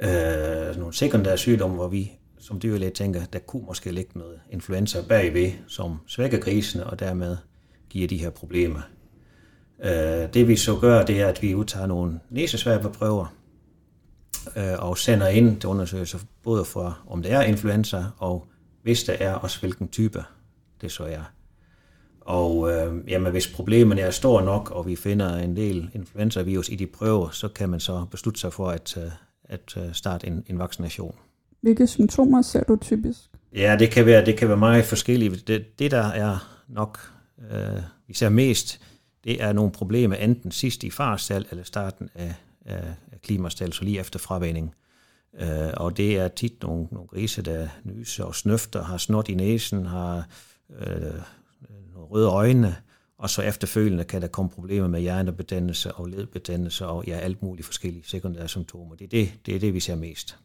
øh, 0.00 0.76
nogle 0.78 0.94
sekundære 0.94 1.38
sygdomme, 1.38 1.76
hvor 1.76 1.88
vi 1.88 2.12
som 2.38 2.60
dyrlæge 2.60 2.90
tænker, 2.90 3.24
der 3.24 3.38
kunne 3.38 3.62
måske 3.66 3.92
ligge 3.92 4.10
noget 4.14 4.40
influenza 4.50 5.02
bagved, 5.08 5.52
som 5.68 5.96
svækker 6.06 6.38
grisene, 6.38 6.86
og 6.86 6.98
dermed 6.98 7.36
giver 7.90 8.08
de 8.08 8.16
her 8.16 8.30
problemer. 8.30 8.80
Øh, 9.84 10.34
det 10.34 10.48
vi 10.48 10.56
så 10.56 10.76
gør, 10.76 11.04
det 11.04 11.20
er, 11.20 11.26
at 11.28 11.42
vi 11.42 11.54
udtager 11.54 11.86
nogle 11.86 12.20
næsesværpeprøver, 12.30 13.34
øh, 14.56 14.78
og 14.78 14.98
sender 14.98 15.28
ind 15.28 15.60
til 15.60 15.68
undersøgelser, 15.68 16.18
både 16.42 16.64
for 16.64 16.98
om 17.08 17.22
det 17.22 17.32
er 17.32 17.42
influenza, 17.42 18.04
og 18.18 18.46
hvis 18.82 19.04
der 19.04 19.12
er 19.12 19.34
også 19.34 19.60
hvilken 19.60 19.88
type 19.88 20.24
det 20.80 20.92
så 20.92 21.04
er. 21.04 21.22
Og 22.20 22.72
øh, 22.72 23.10
jamen, 23.10 23.32
hvis 23.32 23.48
problemerne 23.48 24.00
er 24.00 24.10
store 24.10 24.44
nok, 24.44 24.70
og 24.70 24.86
vi 24.86 24.96
finder 24.96 25.36
en 25.36 25.56
del 25.56 25.90
influenza-virus 25.94 26.68
i 26.68 26.76
de 26.76 26.86
prøver, 26.86 27.30
så 27.30 27.48
kan 27.48 27.68
man 27.68 27.80
så 27.80 28.06
beslutte 28.10 28.40
sig 28.40 28.52
for 28.52 28.70
at, 28.70 28.96
øh, 28.96 29.10
at 29.44 29.76
øh, 29.76 29.92
starte 29.92 30.26
en, 30.26 30.44
en 30.46 30.58
vaccination. 30.58 31.14
Hvilke 31.60 31.86
symptomer 31.86 32.42
ser 32.42 32.62
du 32.62 32.76
typisk? 32.76 33.18
Ja, 33.54 33.76
det 33.78 33.90
kan 33.90 34.06
være, 34.06 34.24
det 34.24 34.36
kan 34.36 34.48
være 34.48 34.56
meget 34.56 34.84
forskelligt. 34.84 35.48
Det, 35.48 35.78
det 35.78 35.90
der 35.90 36.04
er 36.04 36.62
nok 36.68 36.98
øh, 37.50 37.82
især 38.08 38.28
mest, 38.28 38.80
det 39.24 39.42
er 39.42 39.52
nogle 39.52 39.72
problemer 39.72 40.16
enten 40.16 40.50
sidst 40.50 40.84
i 40.84 40.90
farstal 40.90 41.46
eller 41.50 41.64
starten 41.64 42.08
af, 42.14 42.34
af, 42.66 42.84
af 43.12 43.20
klimastal, 43.22 43.72
så 43.72 43.84
lige 43.84 44.00
efter 44.00 44.18
fravænding. 44.18 44.74
Øh, 45.40 45.70
og 45.76 45.96
det 45.96 46.18
er 46.18 46.28
tit 46.28 46.62
nogle, 46.62 46.86
nogle 46.90 47.08
grise, 47.08 47.42
der 47.42 47.68
nyser 47.84 48.24
og 48.24 48.34
snøfter, 48.34 48.84
har 48.84 48.96
snot 48.96 49.28
i 49.28 49.34
næsen, 49.34 49.86
har 49.86 50.26
øh, 50.70 51.20
nogle 51.94 52.08
røde 52.10 52.28
øjne, 52.28 52.76
og 53.18 53.30
så 53.30 53.42
efterfølgende 53.42 54.04
kan 54.04 54.22
der 54.22 54.28
komme 54.28 54.50
problemer 54.50 54.88
med 54.88 55.00
hjernebetændelse 55.00 55.92
og 55.92 56.06
ledbetændelse 56.06 56.86
og 56.86 57.04
ja, 57.06 57.16
alt 57.16 57.42
muligt 57.42 57.66
forskellige 57.66 58.04
sekundære 58.06 58.48
symptomer. 58.48 58.94
Det 58.94 59.04
er 59.04 59.08
det, 59.08 59.32
det 59.46 59.54
er 59.54 59.58
det, 59.58 59.74
vi 59.74 59.80
ser 59.80 59.96
mest. 59.96 60.38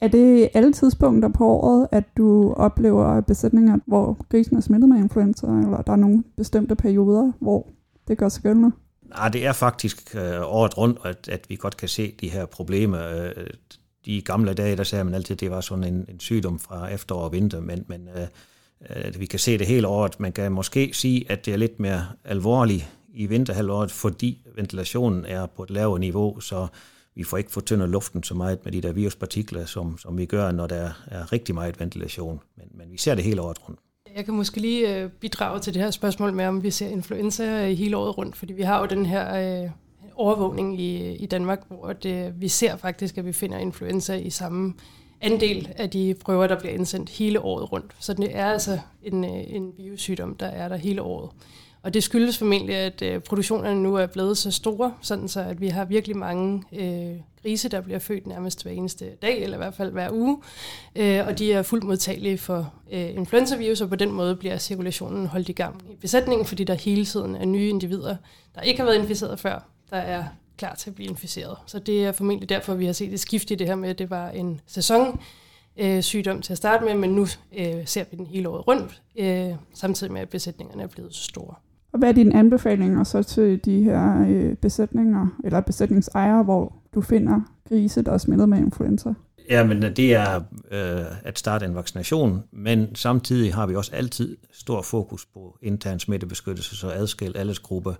Er 0.00 0.08
det 0.08 0.48
alle 0.54 0.72
tidspunkter 0.72 1.28
på 1.28 1.46
året, 1.46 1.88
at 1.92 2.04
du 2.16 2.52
oplever 2.52 3.20
besætninger, 3.20 3.78
hvor 3.86 4.26
grisen 4.30 4.56
er 4.56 4.60
smittet 4.60 4.88
med 4.88 4.98
influenza, 4.98 5.46
eller 5.46 5.82
der 5.82 5.92
er 5.92 5.96
nogle 5.96 6.24
bestemte 6.36 6.74
perioder, 6.74 7.32
hvor 7.40 7.68
det 8.08 8.18
gør 8.18 8.28
sig 8.28 8.42
gældende? 8.42 8.70
Nej, 9.02 9.28
det 9.28 9.46
er 9.46 9.52
faktisk 9.52 10.14
øh, 10.14 10.40
året 10.42 10.78
rundt, 10.78 10.98
at, 11.04 11.28
at 11.28 11.46
vi 11.48 11.56
godt 11.56 11.76
kan 11.76 11.88
se 11.88 12.14
de 12.20 12.28
her 12.28 12.46
problemer. 12.46 13.08
Øh, 13.08 13.46
de 14.06 14.22
gamle 14.22 14.54
dage, 14.54 14.76
der 14.76 14.82
sagde 14.82 15.04
man 15.04 15.14
altid, 15.14 15.36
at 15.36 15.40
det 15.40 15.50
var 15.50 15.60
sådan 15.60 15.84
en, 15.84 16.06
en 16.08 16.20
sygdom 16.20 16.58
fra 16.58 16.88
efterår 16.88 17.24
og 17.24 17.32
vinter, 17.32 17.60
men, 17.60 17.84
men 17.88 18.08
øh, 18.16 18.26
øh, 18.90 19.20
vi 19.20 19.26
kan 19.26 19.38
se 19.38 19.58
det 19.58 19.66
hele 19.66 19.88
året. 19.88 20.20
Man 20.20 20.32
kan 20.32 20.52
måske 20.52 20.90
sige, 20.92 21.24
at 21.28 21.46
det 21.46 21.52
er 21.52 21.56
lidt 21.56 21.80
mere 21.80 22.06
alvorligt 22.24 22.90
i 23.14 23.26
vinterhalvåret, 23.26 23.90
fordi 23.90 24.46
ventilationen 24.56 25.24
er 25.24 25.46
på 25.46 25.62
et 25.62 25.70
lavere 25.70 26.00
niveau, 26.00 26.40
så 26.40 26.66
vi 27.14 27.24
får 27.24 27.36
ikke 27.36 27.50
fortyndet 27.50 27.88
luften 27.88 28.22
så 28.22 28.34
meget 28.34 28.64
med 28.64 28.72
de 28.72 28.80
der 28.80 28.92
viruspartikler, 28.92 29.64
som, 29.64 29.98
som 29.98 30.18
vi 30.18 30.26
gør, 30.26 30.52
når 30.52 30.66
der 30.66 30.90
er 31.06 31.32
rigtig 31.32 31.54
meget 31.54 31.80
ventilation. 31.80 32.40
Men, 32.56 32.66
men 32.74 32.92
vi 32.92 32.98
ser 32.98 33.14
det 33.14 33.24
hele 33.24 33.42
året 33.42 33.68
rundt. 33.68 33.80
Jeg 34.16 34.24
kan 34.24 34.34
måske 34.34 34.60
lige 34.60 34.98
øh, 34.98 35.10
bidrage 35.10 35.60
til 35.60 35.74
det 35.74 35.82
her 35.82 35.90
spørgsmål 35.90 36.32
med, 36.32 36.46
om 36.46 36.62
vi 36.62 36.70
ser 36.70 36.88
influenza 36.88 37.72
hele 37.72 37.96
året 37.96 38.18
rundt, 38.18 38.36
fordi 38.36 38.52
vi 38.52 38.62
har 38.62 38.80
jo 38.80 38.86
den 38.86 39.06
her 39.06 39.62
øh, 39.64 39.70
overvågning 40.14 40.80
i, 40.80 41.14
i 41.16 41.26
Danmark, 41.26 41.62
hvor 41.68 41.92
det, 41.92 42.40
vi 42.40 42.48
ser 42.48 42.76
faktisk, 42.76 43.18
at 43.18 43.26
vi 43.26 43.32
finder 43.32 43.58
influenza 43.58 44.14
i 44.14 44.30
samme 44.30 44.74
andel 45.24 45.72
af 45.76 45.90
de 45.90 46.14
prøver, 46.20 46.46
der 46.46 46.58
bliver 46.58 46.74
indsendt 46.74 47.10
hele 47.10 47.40
året 47.40 47.72
rundt. 47.72 47.92
Så 47.98 48.14
det 48.14 48.36
er 48.36 48.46
altså 48.46 48.78
en, 49.02 49.24
øh, 49.24 49.44
en 49.46 49.72
biosygdom, 49.72 50.34
der 50.34 50.46
er 50.46 50.68
der 50.68 50.76
hele 50.76 51.02
året. 51.02 51.30
Og 51.82 51.94
det 51.94 52.02
skyldes 52.02 52.38
formentlig, 52.38 52.76
at 52.76 53.02
øh, 53.02 53.20
produktionerne 53.20 53.82
nu 53.82 53.94
er 53.94 54.06
blevet 54.06 54.38
så 54.38 54.50
store, 54.50 54.94
sådan 55.00 55.28
så 55.28 55.40
at 55.40 55.60
vi 55.60 55.68
har 55.68 55.84
virkelig 55.84 56.16
mange 56.16 56.62
øh, 56.72 57.16
grise, 57.42 57.68
der 57.68 57.80
bliver 57.80 57.98
født 57.98 58.26
nærmest 58.26 58.62
hver 58.62 58.72
eneste 58.72 59.10
dag, 59.22 59.42
eller 59.42 59.56
i 59.56 59.58
hvert 59.58 59.74
fald 59.74 59.90
hver 59.90 60.10
uge. 60.12 60.38
Øh, 60.96 61.26
og 61.26 61.38
de 61.38 61.52
er 61.52 61.62
fuldt 61.62 61.84
modtagelige 61.84 62.38
for 62.38 62.72
øh, 62.92 63.14
influenzavirus, 63.14 63.80
og 63.80 63.88
på 63.88 63.96
den 63.96 64.12
måde 64.12 64.36
bliver 64.36 64.58
cirkulationen 64.58 65.26
holdt 65.26 65.48
i 65.48 65.52
gang 65.52 65.82
i 65.90 65.96
besætningen, 65.96 66.46
fordi 66.46 66.64
der 66.64 66.74
hele 66.74 67.04
tiden 67.04 67.36
er 67.36 67.44
nye 67.44 67.68
individer, 67.68 68.16
der 68.54 68.60
ikke 68.60 68.80
har 68.80 68.86
været 68.86 68.98
inficeret 68.98 69.40
før, 69.40 69.68
der 69.90 69.96
er 69.96 70.24
klar 70.56 70.74
til 70.74 70.90
at 70.90 70.94
blive 70.94 71.10
inficeret. 71.10 71.56
Så 71.66 71.78
det 71.78 72.04
er 72.04 72.12
formentlig 72.12 72.48
derfor, 72.48 72.74
vi 72.74 72.86
har 72.86 72.92
set 72.92 73.12
et 73.12 73.20
skift 73.20 73.50
i 73.50 73.54
det 73.54 73.66
her 73.66 73.74
med, 73.74 73.88
at 73.88 73.98
det 73.98 74.10
var 74.10 74.30
en 74.30 74.60
sæson 74.66 75.20
øh, 75.76 76.02
sygdom 76.02 76.42
til 76.42 76.52
at 76.52 76.56
starte 76.56 76.84
med, 76.84 76.94
men 76.94 77.10
nu 77.10 77.26
øh, 77.58 77.86
ser 77.86 78.04
vi 78.10 78.16
den 78.16 78.26
hele 78.26 78.48
året 78.48 78.68
rundt, 78.68 79.02
øh, 79.18 79.56
samtidig 79.74 80.12
med, 80.12 80.20
at 80.20 80.28
besætningerne 80.28 80.82
er 80.82 80.86
blevet 80.86 81.14
så 81.14 81.22
store. 81.22 81.54
Og 81.92 81.98
hvad 81.98 82.08
er 82.08 82.12
dine 82.12 82.36
anbefalinger 82.36 83.04
så 83.04 83.22
til 83.22 83.64
de 83.64 83.84
her 83.84 84.26
øh, 84.28 84.56
besætninger, 84.56 85.26
eller 85.44 85.60
besætningsejere, 85.60 86.42
hvor 86.42 86.72
du 86.94 87.00
finder 87.00 87.40
grise, 87.68 88.02
der 88.02 88.12
er 88.12 88.18
smittet 88.18 88.48
med 88.48 88.58
influenza? 88.58 89.14
Ja, 89.50 89.64
men 89.64 89.82
det 89.82 90.14
er 90.14 90.36
øh, 90.70 91.04
at 91.24 91.38
starte 91.38 91.66
en 91.66 91.74
vaccination, 91.74 92.42
men 92.52 92.94
samtidig 92.94 93.54
har 93.54 93.66
vi 93.66 93.74
også 93.74 93.92
altid 93.94 94.36
stor 94.52 94.82
fokus 94.82 95.26
på 95.26 95.58
intern 95.62 96.00
smittebeskyttelse, 96.00 96.76
så 96.76 96.90
adskil 96.90 97.36
alles 97.36 97.58
gruppe, 97.58 97.96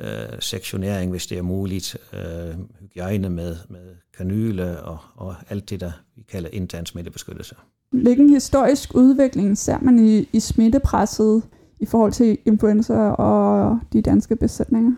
øh, 0.00 0.40
sektionering, 0.40 1.10
hvis 1.10 1.26
det 1.26 1.38
er 1.38 1.42
muligt, 1.42 1.96
øh, 2.12 2.54
hygiejne 2.80 3.30
med, 3.30 3.56
med 3.68 3.94
kanyle 4.16 4.82
og, 4.82 4.98
og 5.16 5.34
alt 5.48 5.70
det, 5.70 5.80
der 5.80 5.92
vi 6.16 6.22
kalder 6.22 6.50
intern 6.52 6.86
smittebeskyttelse. 6.86 7.54
Hvilken 7.90 8.30
historisk 8.30 8.94
udvikling 8.94 9.58
ser 9.58 9.78
man 9.78 9.98
i, 9.98 10.28
i 10.32 10.40
smittepresset 10.40 11.42
i 11.80 11.86
forhold 11.86 12.12
til 12.12 12.38
influenza 12.44 12.94
og 12.94 13.78
de 13.92 14.02
danske 14.02 14.36
besætninger? 14.36 14.92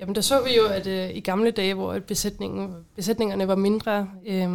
Jamen 0.00 0.14
der 0.14 0.20
så 0.20 0.42
vi 0.44 0.56
jo, 0.56 0.66
at 0.66 0.86
øh, 0.86 1.16
i 1.16 1.20
gamle 1.20 1.50
dage, 1.50 1.74
hvor 1.74 1.98
besætningen, 1.98 2.74
besætningerne 2.96 3.48
var 3.48 3.56
mindre, 3.56 4.08
øh, 4.26 4.48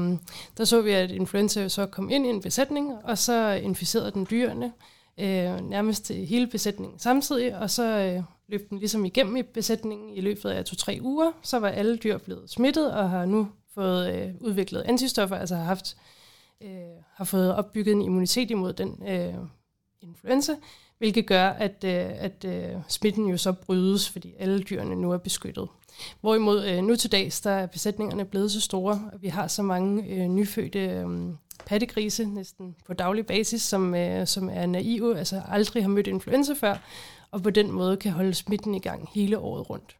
der 0.57 0.63
så 0.63 0.81
vi, 0.81 0.91
at 0.91 1.11
influenza 1.11 1.67
så 1.67 1.85
kom 1.85 2.09
ind 2.09 2.25
i 2.25 2.29
en 2.29 2.41
besætning, 2.41 2.91
og 3.03 3.17
så 3.17 3.51
inficerede 3.51 4.11
den 4.11 4.27
dyrene, 4.31 4.71
øh, 5.19 5.69
nærmest 5.69 6.11
hele 6.11 6.47
besætningen 6.47 6.99
samtidig, 6.99 7.57
og 7.57 7.69
så 7.69 7.83
øh, 7.83 8.23
løb 8.47 8.69
den 8.69 8.77
ligesom 8.77 9.05
igennem 9.05 9.35
i 9.35 9.43
besætningen 9.43 10.09
i 10.09 10.21
løbet 10.21 10.49
af 10.49 10.65
to-tre 10.65 10.99
uger. 11.01 11.31
Så 11.41 11.59
var 11.59 11.67
alle 11.67 11.97
dyr 11.97 12.17
blevet 12.17 12.49
smittet 12.49 12.93
og 12.93 13.09
har 13.09 13.25
nu 13.25 13.47
fået 13.73 14.15
øh, 14.15 14.33
udviklet 14.39 14.81
antistoffer, 14.81 15.35
altså 15.35 15.55
har 15.55 15.63
haft 15.63 15.97
øh, 16.63 16.69
har 17.13 17.25
fået 17.25 17.55
opbygget 17.55 17.93
en 17.93 18.01
immunitet 18.01 18.51
imod 18.51 18.73
den 18.73 19.03
øh, 19.07 19.33
influenza, 20.01 20.55
hvilket 20.97 21.27
gør, 21.27 21.49
at, 21.49 21.83
øh, 21.83 22.23
at 22.23 22.45
øh, 22.45 22.81
smitten 22.87 23.27
jo 23.27 23.37
så 23.37 23.53
brydes, 23.53 24.09
fordi 24.09 24.33
alle 24.39 24.59
dyrene 24.59 24.95
nu 24.95 25.11
er 25.11 25.17
beskyttet. 25.17 25.67
Hvorimod 26.21 26.65
øh, 26.65 26.83
nu 26.83 26.95
til 26.95 27.11
dags, 27.11 27.41
der 27.41 27.51
er 27.51 27.65
besætningerne 27.65 28.25
blevet 28.25 28.51
så 28.51 28.61
store, 28.61 29.09
og 29.13 29.21
vi 29.21 29.27
har 29.27 29.47
så 29.47 29.63
mange 29.63 30.03
øh, 30.09 30.27
nyfødte 30.27 30.79
øh, 30.79 31.07
pattegrise 31.65 32.25
næsten 32.25 32.75
på 32.85 32.93
daglig 32.93 33.25
basis, 33.25 33.61
som, 33.61 33.95
øh, 33.95 34.27
som 34.27 34.49
er 34.53 34.65
naive, 34.65 35.17
altså 35.17 35.41
aldrig 35.47 35.83
har 35.83 35.89
mødt 35.89 36.07
influenza 36.07 36.53
før, 36.53 36.75
og 37.31 37.43
på 37.43 37.49
den 37.49 37.71
måde 37.71 37.97
kan 37.97 38.11
holde 38.11 38.33
smitten 38.33 38.75
i 38.75 38.79
gang 38.79 39.09
hele 39.13 39.39
året 39.39 39.69
rundt. 39.69 39.97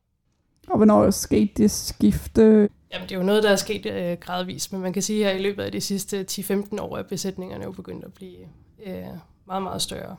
Og 0.67 0.77
hvornår 0.77 1.03
er 1.03 1.11
sket 1.11 1.57
det 1.57 1.71
skifte? 1.71 2.69
Jamen, 2.93 3.09
det 3.09 3.11
er 3.11 3.19
jo 3.19 3.23
noget, 3.23 3.43
der 3.43 3.49
er 3.49 3.55
sket 3.55 3.85
øh, 3.85 4.17
gradvist, 4.17 4.73
men 4.73 4.81
man 4.81 4.93
kan 4.93 5.01
sige, 5.01 5.29
at 5.29 5.39
i 5.39 5.43
løbet 5.43 5.63
af 5.63 5.71
de 5.71 5.81
sidste 5.81 6.25
10-15 6.31 6.81
år 6.81 6.97
er 6.97 7.03
besætningerne 7.03 7.63
jo 7.63 7.71
begyndt 7.71 8.05
at 8.05 8.13
blive 8.13 8.39
øh, 8.85 9.05
meget, 9.47 9.63
meget 9.63 9.81
større. 9.81 10.15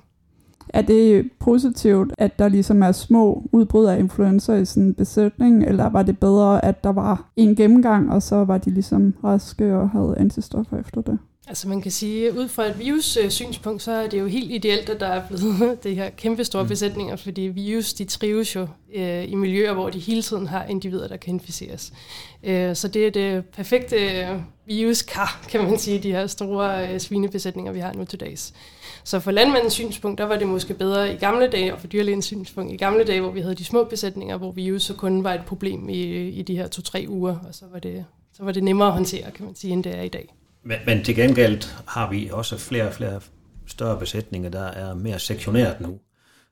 Er 0.68 0.82
det 0.82 1.30
positivt, 1.40 2.12
at 2.18 2.38
der 2.38 2.48
ligesom 2.48 2.82
er 2.82 2.92
små 2.92 3.48
udbrud 3.52 3.84
af 3.84 3.98
influenza 3.98 4.54
i 4.54 4.64
sådan 4.64 4.82
en 4.82 4.94
besætning, 4.94 5.64
eller 5.64 5.88
var 5.88 6.02
det 6.02 6.18
bedre, 6.18 6.64
at 6.64 6.84
der 6.84 6.92
var 6.92 7.30
en 7.36 7.56
gennemgang, 7.56 8.12
og 8.12 8.22
så 8.22 8.44
var 8.44 8.58
de 8.58 8.70
ligesom 8.70 9.14
raske 9.24 9.76
og 9.76 9.90
havde 9.90 10.14
antistoffer 10.18 10.78
efter 10.78 11.00
det? 11.00 11.18
Altså 11.48 11.68
man 11.68 11.82
kan 11.82 11.90
sige, 11.90 12.28
at 12.28 12.34
ud 12.34 12.48
fra 12.48 12.64
et 12.64 12.78
virus-synspunkt, 12.78 13.82
så 13.82 13.92
er 13.92 14.06
det 14.06 14.20
jo 14.20 14.26
helt 14.26 14.50
ideelt, 14.50 14.88
at 14.88 15.00
der 15.00 15.06
er 15.06 15.28
blevet 15.28 15.78
det 15.84 15.96
her 15.96 16.10
kæmpe 16.10 16.44
store 16.44 16.62
mm. 16.62 16.68
besætninger, 16.68 17.16
fordi 17.16 17.40
virus, 17.40 17.94
de 17.94 18.04
trives 18.04 18.54
jo 18.54 18.68
øh, 18.94 19.30
i 19.30 19.34
miljøer, 19.34 19.72
hvor 19.72 19.90
de 19.90 19.98
hele 19.98 20.22
tiden 20.22 20.46
har 20.46 20.64
individer, 20.64 21.08
der 21.08 21.16
kan 21.16 21.34
inficeres. 21.34 21.92
Øh, 22.42 22.76
så 22.76 22.88
det 22.88 23.06
er 23.06 23.10
det 23.10 23.44
perfekte 23.44 23.96
viruskar, 24.66 25.46
kan 25.48 25.64
man 25.64 25.78
sige, 25.78 25.98
de 25.98 26.12
her 26.12 26.26
store 26.26 26.92
øh, 26.92 27.00
svinebesætninger, 27.00 27.72
vi 27.72 27.80
har 27.80 27.92
nu 27.92 28.04
til 28.04 28.20
dags. 28.20 28.54
Så 29.04 29.20
for 29.20 29.30
landmandens 29.30 29.72
synspunkt, 29.72 30.18
der 30.18 30.24
var 30.24 30.36
det 30.36 30.46
måske 30.46 30.74
bedre 30.74 31.14
i 31.14 31.16
gamle 31.16 31.46
dage, 31.46 31.74
og 31.74 31.80
for 31.80 31.86
dyrlægens 31.86 32.24
synspunkt 32.24 32.72
i 32.72 32.76
gamle 32.76 33.04
dage, 33.04 33.20
hvor 33.20 33.30
vi 33.30 33.40
havde 33.40 33.54
de 33.54 33.64
små 33.64 33.84
besætninger, 33.84 34.36
hvor 34.36 34.52
virus 34.52 34.82
så 34.82 34.94
kun 34.94 35.24
var 35.24 35.34
et 35.34 35.44
problem 35.46 35.88
i, 35.88 36.28
i 36.28 36.42
de 36.42 36.56
her 36.56 36.68
to-tre 36.68 37.06
uger, 37.08 37.36
og 37.48 37.54
så 37.54 37.64
var, 37.72 37.78
det, 37.78 38.04
så 38.32 38.44
var 38.44 38.52
det 38.52 38.64
nemmere 38.64 38.88
at 38.88 38.94
håndtere, 38.94 39.30
kan 39.30 39.44
man 39.44 39.54
sige, 39.54 39.72
end 39.72 39.84
det 39.84 39.96
er 39.96 40.02
i 40.02 40.08
dag. 40.08 40.34
Men, 40.66 40.78
men 40.86 41.04
til 41.04 41.14
gengæld 41.14 41.62
har 41.86 42.10
vi 42.10 42.30
også 42.32 42.58
flere 42.58 42.86
og 42.86 42.94
flere 42.94 43.20
større 43.66 43.98
besætninger, 43.98 44.50
der 44.50 44.64
er 44.64 44.94
mere 44.94 45.18
sektioneret 45.18 45.80
nu. 45.80 46.00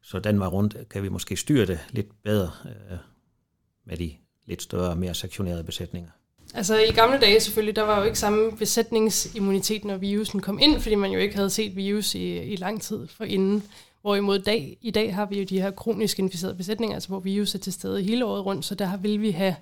Så 0.03 0.19
den 0.19 0.41
vej 0.41 0.49
rundt 0.49 0.77
kan 0.91 1.03
vi 1.03 1.09
måske 1.09 1.37
styre 1.37 1.67
det 1.67 1.79
lidt 1.91 2.23
bedre 2.25 2.51
øh, 2.65 2.99
med 3.87 3.97
de 3.97 4.13
lidt 4.47 4.63
større, 4.63 4.97
mere 4.97 5.15
sektionerede 5.15 5.65
besætninger. 5.65 6.11
Altså 6.55 6.79
i 6.79 6.93
gamle 6.93 7.21
dage 7.21 7.41
selvfølgelig, 7.41 7.77
der 7.77 7.83
var 7.83 7.99
jo 7.99 8.05
ikke 8.05 8.19
samme 8.19 8.53
besætningsimmunitet, 8.57 9.85
når 9.85 9.97
virusen 9.97 10.41
kom 10.41 10.59
ind, 10.59 10.81
fordi 10.81 10.95
man 10.95 11.11
jo 11.11 11.19
ikke 11.19 11.35
havde 11.35 11.51
set 11.51 11.77
virus 11.77 12.15
i, 12.15 12.39
i 12.39 12.57
lang 12.57 12.83
tid 12.83 13.07
for 13.07 13.25
inden. 13.25 13.63
Hvorimod 14.01 14.39
dag, 14.39 14.79
i 14.81 14.91
dag 14.91 15.15
har 15.15 15.27
vi 15.27 15.39
jo 15.39 15.45
de 15.45 15.61
her 15.61 15.71
kronisk 15.71 16.19
inficerede 16.19 16.57
besætninger, 16.57 16.95
altså 16.95 17.09
hvor 17.09 17.21
virus 17.21 17.55
er 17.55 17.59
til 17.59 17.73
stede 17.73 18.03
hele 18.03 18.25
året 18.25 18.47
rundt, 18.47 18.65
så 18.65 18.75
der 18.75 18.97
vil 18.97 19.21
vi 19.21 19.31
have 19.31 19.55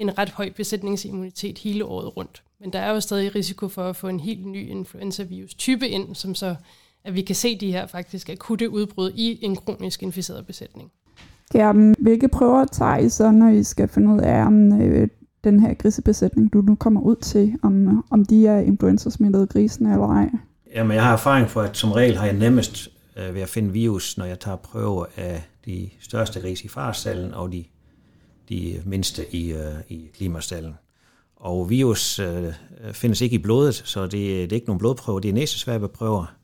en 0.00 0.18
ret 0.18 0.30
høj 0.30 0.50
besætningsimmunitet 0.50 1.58
hele 1.58 1.84
året 1.84 2.16
rundt. 2.16 2.42
Men 2.60 2.72
der 2.72 2.78
er 2.78 2.90
jo 2.90 3.00
stadig 3.00 3.34
risiko 3.34 3.68
for 3.68 3.82
at 3.82 3.96
få 3.96 4.08
en 4.08 4.20
helt 4.20 4.46
ny 4.46 4.68
influenza-virus 4.68 5.54
type 5.54 5.88
ind, 5.88 6.14
som 6.14 6.34
så 6.34 6.54
at 7.04 7.14
vi 7.14 7.22
kan 7.22 7.36
se 7.36 7.58
de 7.58 7.72
her 7.72 7.86
faktisk 7.86 8.28
akutte 8.28 8.70
udbrud 8.70 9.12
i 9.14 9.44
en 9.44 9.56
kronisk 9.56 10.02
inficeret 10.02 10.46
besætning. 10.46 10.90
Gerben, 11.52 11.94
hvilke 11.98 12.28
prøver 12.28 12.64
tager 12.64 12.96
I 12.96 13.08
så, 13.08 13.30
når 13.30 13.48
I 13.48 13.62
skal 13.62 13.88
finde 13.88 14.14
ud 14.14 14.20
af, 14.20 14.46
om 14.46 14.80
øh, 14.82 15.08
den 15.44 15.60
her 15.60 15.74
grisebesætning, 15.74 16.52
du 16.52 16.60
nu 16.60 16.74
kommer 16.74 17.00
ud 17.00 17.16
til, 17.16 17.54
om, 17.62 18.04
om 18.10 18.24
de 18.24 18.46
er 18.46 18.58
influenza-smittede 18.58 19.46
grisene 19.46 19.92
eller 19.92 20.06
ej? 20.08 20.30
Jamen, 20.74 20.94
jeg 20.94 21.04
har 21.04 21.12
erfaring 21.12 21.48
for, 21.48 21.60
at 21.60 21.76
som 21.76 21.92
regel 21.92 22.16
har 22.16 22.26
jeg 22.26 22.36
nemmest 22.36 22.88
øh, 23.16 23.34
ved 23.34 23.42
at 23.42 23.48
finde 23.48 23.72
virus, 23.72 24.18
når 24.18 24.24
jeg 24.24 24.40
tager 24.40 24.56
prøver 24.56 25.04
af 25.16 25.42
de 25.66 25.88
største 26.00 26.40
grise 26.40 26.64
i 26.64 26.68
farstallen 26.68 27.34
og 27.34 27.52
de, 27.52 27.64
de 28.50 28.82
mindste 28.84 29.34
i, 29.34 29.52
øh, 29.52 29.74
i 29.88 30.10
klimastallen. 30.14 30.74
Og 31.36 31.70
virus 31.70 32.18
øh, 32.18 32.52
findes 32.92 33.20
ikke 33.20 33.34
i 33.34 33.38
blodet, 33.38 33.74
så 33.74 34.02
det, 34.02 34.12
det 34.12 34.52
er 34.52 34.56
ikke 34.56 34.66
nogen 34.66 34.78
blodprøver, 34.78 35.20
det 35.20 35.28
er 35.28 35.32
næsesvabeprøver. 35.32 36.36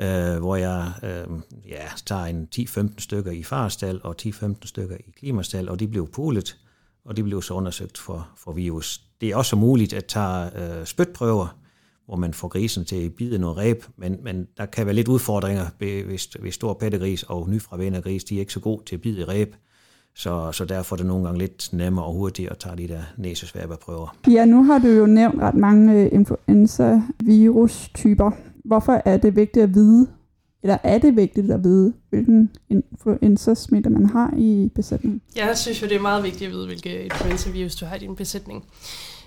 øh, 0.00 0.38
hvor 0.38 0.56
jeg 0.56 0.92
øh, 1.02 1.26
ja, 1.68 1.84
tager 2.06 2.24
en 2.24 2.48
10-15 2.56 2.94
stykker 2.98 3.30
i 3.30 3.42
farstal 3.42 4.00
og 4.04 4.16
10-15 4.22 4.54
stykker 4.64 4.96
i 4.96 5.10
klimastal, 5.18 5.68
og 5.68 5.80
de 5.80 5.88
blev 5.88 6.08
pulet, 6.12 6.56
og 7.04 7.16
de 7.16 7.22
blev 7.22 7.42
så 7.42 7.54
undersøgt 7.54 7.98
for, 7.98 8.28
for 8.36 8.52
virus. 8.52 9.00
Det 9.20 9.30
er 9.30 9.36
også 9.36 9.56
muligt 9.56 9.92
at 9.92 10.04
tage 10.04 10.78
øh, 10.78 10.86
spytprøver, 10.86 11.58
hvor 12.06 12.16
man 12.16 12.34
får 12.34 12.48
grisen 12.48 12.84
til 12.84 13.06
at 13.06 13.14
bide 13.14 13.38
noget 13.38 13.56
ræb, 13.56 13.84
men, 13.96 14.18
men 14.22 14.48
der 14.56 14.66
kan 14.66 14.86
være 14.86 14.94
lidt 14.94 15.08
udfordringer 15.08 15.66
hvis, 15.78 16.24
hvis 16.24 16.54
stor 16.54 16.74
pattegris 16.74 17.22
og 17.22 17.48
nyfravænder 17.50 18.00
gris, 18.00 18.24
de 18.24 18.36
er 18.36 18.40
ikke 18.40 18.52
så 18.52 18.60
gode 18.60 18.84
til 18.84 18.94
at 18.94 19.00
bide 19.00 19.24
ræb, 19.24 19.54
så, 20.16 20.52
så 20.52 20.64
derfor 20.64 20.96
er 20.96 20.98
det 20.98 21.06
nogle 21.06 21.24
gange 21.24 21.38
lidt 21.38 21.68
nemmere 21.72 22.04
og 22.04 22.12
hurtigere 22.12 22.52
at 22.52 22.58
tage 22.58 22.76
de 22.76 22.88
der 22.88 23.00
næsesværbeprøver. 23.16 24.16
Ja, 24.28 24.44
nu 24.44 24.64
har 24.64 24.78
du 24.78 24.88
jo 24.88 25.06
nævnt 25.06 25.42
ret 25.42 25.54
mange 25.54 25.92
øh, 25.92 26.08
influenza-virus-typer. 26.12 28.30
Hvorfor 28.64 29.02
er 29.04 29.16
det 29.16 29.36
vigtigt 29.36 29.62
at 29.62 29.74
vide, 29.74 30.06
eller 30.62 30.78
er 30.82 30.98
det 30.98 31.16
vigtigt 31.16 31.50
at 31.50 31.64
vide, 31.64 31.92
hvilken 32.10 32.50
influenza-smitte 32.70 33.90
man 33.90 34.06
har 34.06 34.34
i 34.36 34.70
besætningen? 34.74 35.20
Jeg 35.36 35.58
synes 35.58 35.82
jo, 35.82 35.86
det 35.86 35.96
er 35.96 36.00
meget 36.00 36.24
vigtigt 36.24 36.48
at 36.48 36.52
vide, 36.52 36.66
hvilke 36.66 37.04
influenza-virus 37.04 37.76
du 37.76 37.86
har 37.86 37.96
i 37.96 37.98
din 37.98 38.16
besætning. 38.16 38.64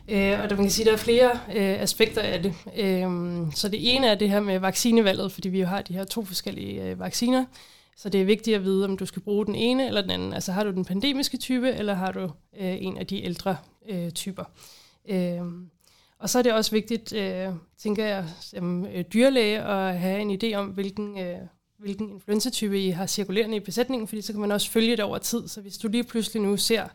Øh, 0.10 0.39
og 0.44 0.50
der 0.50 0.56
man 0.56 0.65
kan 0.65 0.72
sige, 0.72 0.86
der 0.86 0.94
er 0.94 0.98
flere 0.98 1.29
øh, 1.56 1.82
aspekter 1.82 2.22
af 2.22 2.44
det. 2.44 2.53
Øh, 2.79 3.08
så 3.56 3.70
det 3.70 3.96
ene 3.96 4.08
er 4.08 4.15
det 4.15 4.29
her 4.29 4.39
med 4.39 4.60
vaccinevalget, 4.60 5.32
fordi 5.32 5.50
vi 5.50 5.60
jo 5.60 5.65
har 5.65 5.82
de 5.82 5.94
her 5.94 6.03
to 6.03 6.25
forskellige 6.25 6.84
øh, 6.84 7.00
vacciner. 7.00 7.46
Så 7.98 8.10
det 8.10 8.22
er 8.22 8.25
vigtigt 8.25 8.56
at 8.56 8.63
vide, 8.63 8.86
om 8.86 8.98
du 8.98 9.06
skal 9.06 9.22
bruge 9.22 9.46
den 9.46 9.56
ene 9.56 9.88
eller 9.88 10.01
den 10.01 10.12
anden. 10.12 10.34
Altså 10.34 10.51
har 10.51 10.63
du 10.63 10.72
den 10.72 10.86
pandemiske 10.86 11.38
type, 11.38 11.72
eller 11.72 11.94
har 11.94 12.12
du 12.12 12.24
øh, 12.60 12.84
en 12.84 12.98
af 12.98 13.08
de 13.08 13.24
ældre 13.24 13.58
øh, 13.89 14.12
typer. 14.12 14.44
Øh, 15.10 15.42
og 16.20 16.30
så 16.30 16.39
er 16.39 16.44
det 16.44 16.54
også 16.54 16.72
vigtigt, 16.72 17.13
øh, 17.13 17.48
tænker 17.77 18.06
jeg, 18.06 18.25
som 18.42 18.86
øh, 18.86 19.06
dyrlæge, 19.13 19.60
at 19.60 20.00
have 20.00 20.22
en 20.22 20.39
idé 20.44 20.56
om, 20.56 20.68
hvilken, 20.68 21.20
øh, 21.20 21.38
hvilken 21.80 22.10
influenzatype 22.10 22.82
I 22.82 22.89
har 22.89 23.06
cirkulerende 23.06 23.58
i 23.58 23.60
besætningen, 23.60 24.08
fordi 24.08 24.22
så 24.22 24.34
kan 24.34 24.42
man 24.42 24.51
også 24.51 24.72
følge 24.72 24.92
det 24.92 25.06
over 25.06 25.18
tid. 25.18 25.48
Så 25.48 25.62
hvis 25.62 25.77
du 25.77 25.88
lige 25.88 26.04
pludselig 26.04 26.42
nu 26.42 26.58
ser 26.58 26.88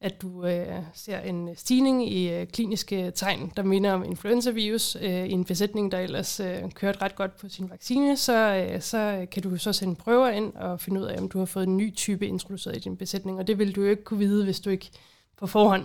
at 0.00 0.22
du 0.22 0.46
øh, 0.46 0.82
ser 0.94 1.20
en 1.20 1.56
stigning 1.56 2.12
i 2.12 2.30
øh, 2.30 2.46
kliniske 2.46 3.10
tegn, 3.10 3.52
der 3.56 3.62
minder 3.62 3.92
om 3.92 4.04
influenzavirus 4.04 4.96
øh, 4.96 5.26
i 5.26 5.32
en 5.32 5.44
besætning, 5.44 5.92
der 5.92 5.98
ellers 5.98 6.40
øh, 6.40 6.70
kørte 6.70 7.02
ret 7.02 7.16
godt 7.16 7.36
på 7.36 7.48
sin 7.48 7.70
vaccine, 7.70 8.16
så, 8.16 8.54
øh, 8.54 8.80
så 8.80 8.98
øh, 8.98 9.30
kan 9.30 9.42
du 9.42 9.56
så 9.56 9.72
sende 9.72 9.94
prøver 9.94 10.28
ind 10.28 10.54
og 10.54 10.80
finde 10.80 11.00
ud 11.00 11.06
af, 11.06 11.20
om 11.20 11.28
du 11.28 11.38
har 11.38 11.46
fået 11.46 11.66
en 11.66 11.76
ny 11.76 11.94
type 11.94 12.26
introduceret 12.26 12.76
i 12.76 12.80
din 12.80 12.96
besætning. 12.96 13.38
Og 13.38 13.46
det 13.46 13.58
vil 13.58 13.76
du 13.76 13.82
jo 13.82 13.90
ikke 13.90 14.04
kunne 14.04 14.18
vide, 14.18 14.44
hvis 14.44 14.60
du 14.60 14.70
ikke 14.70 14.90
på 15.36 15.46
forhånd 15.46 15.84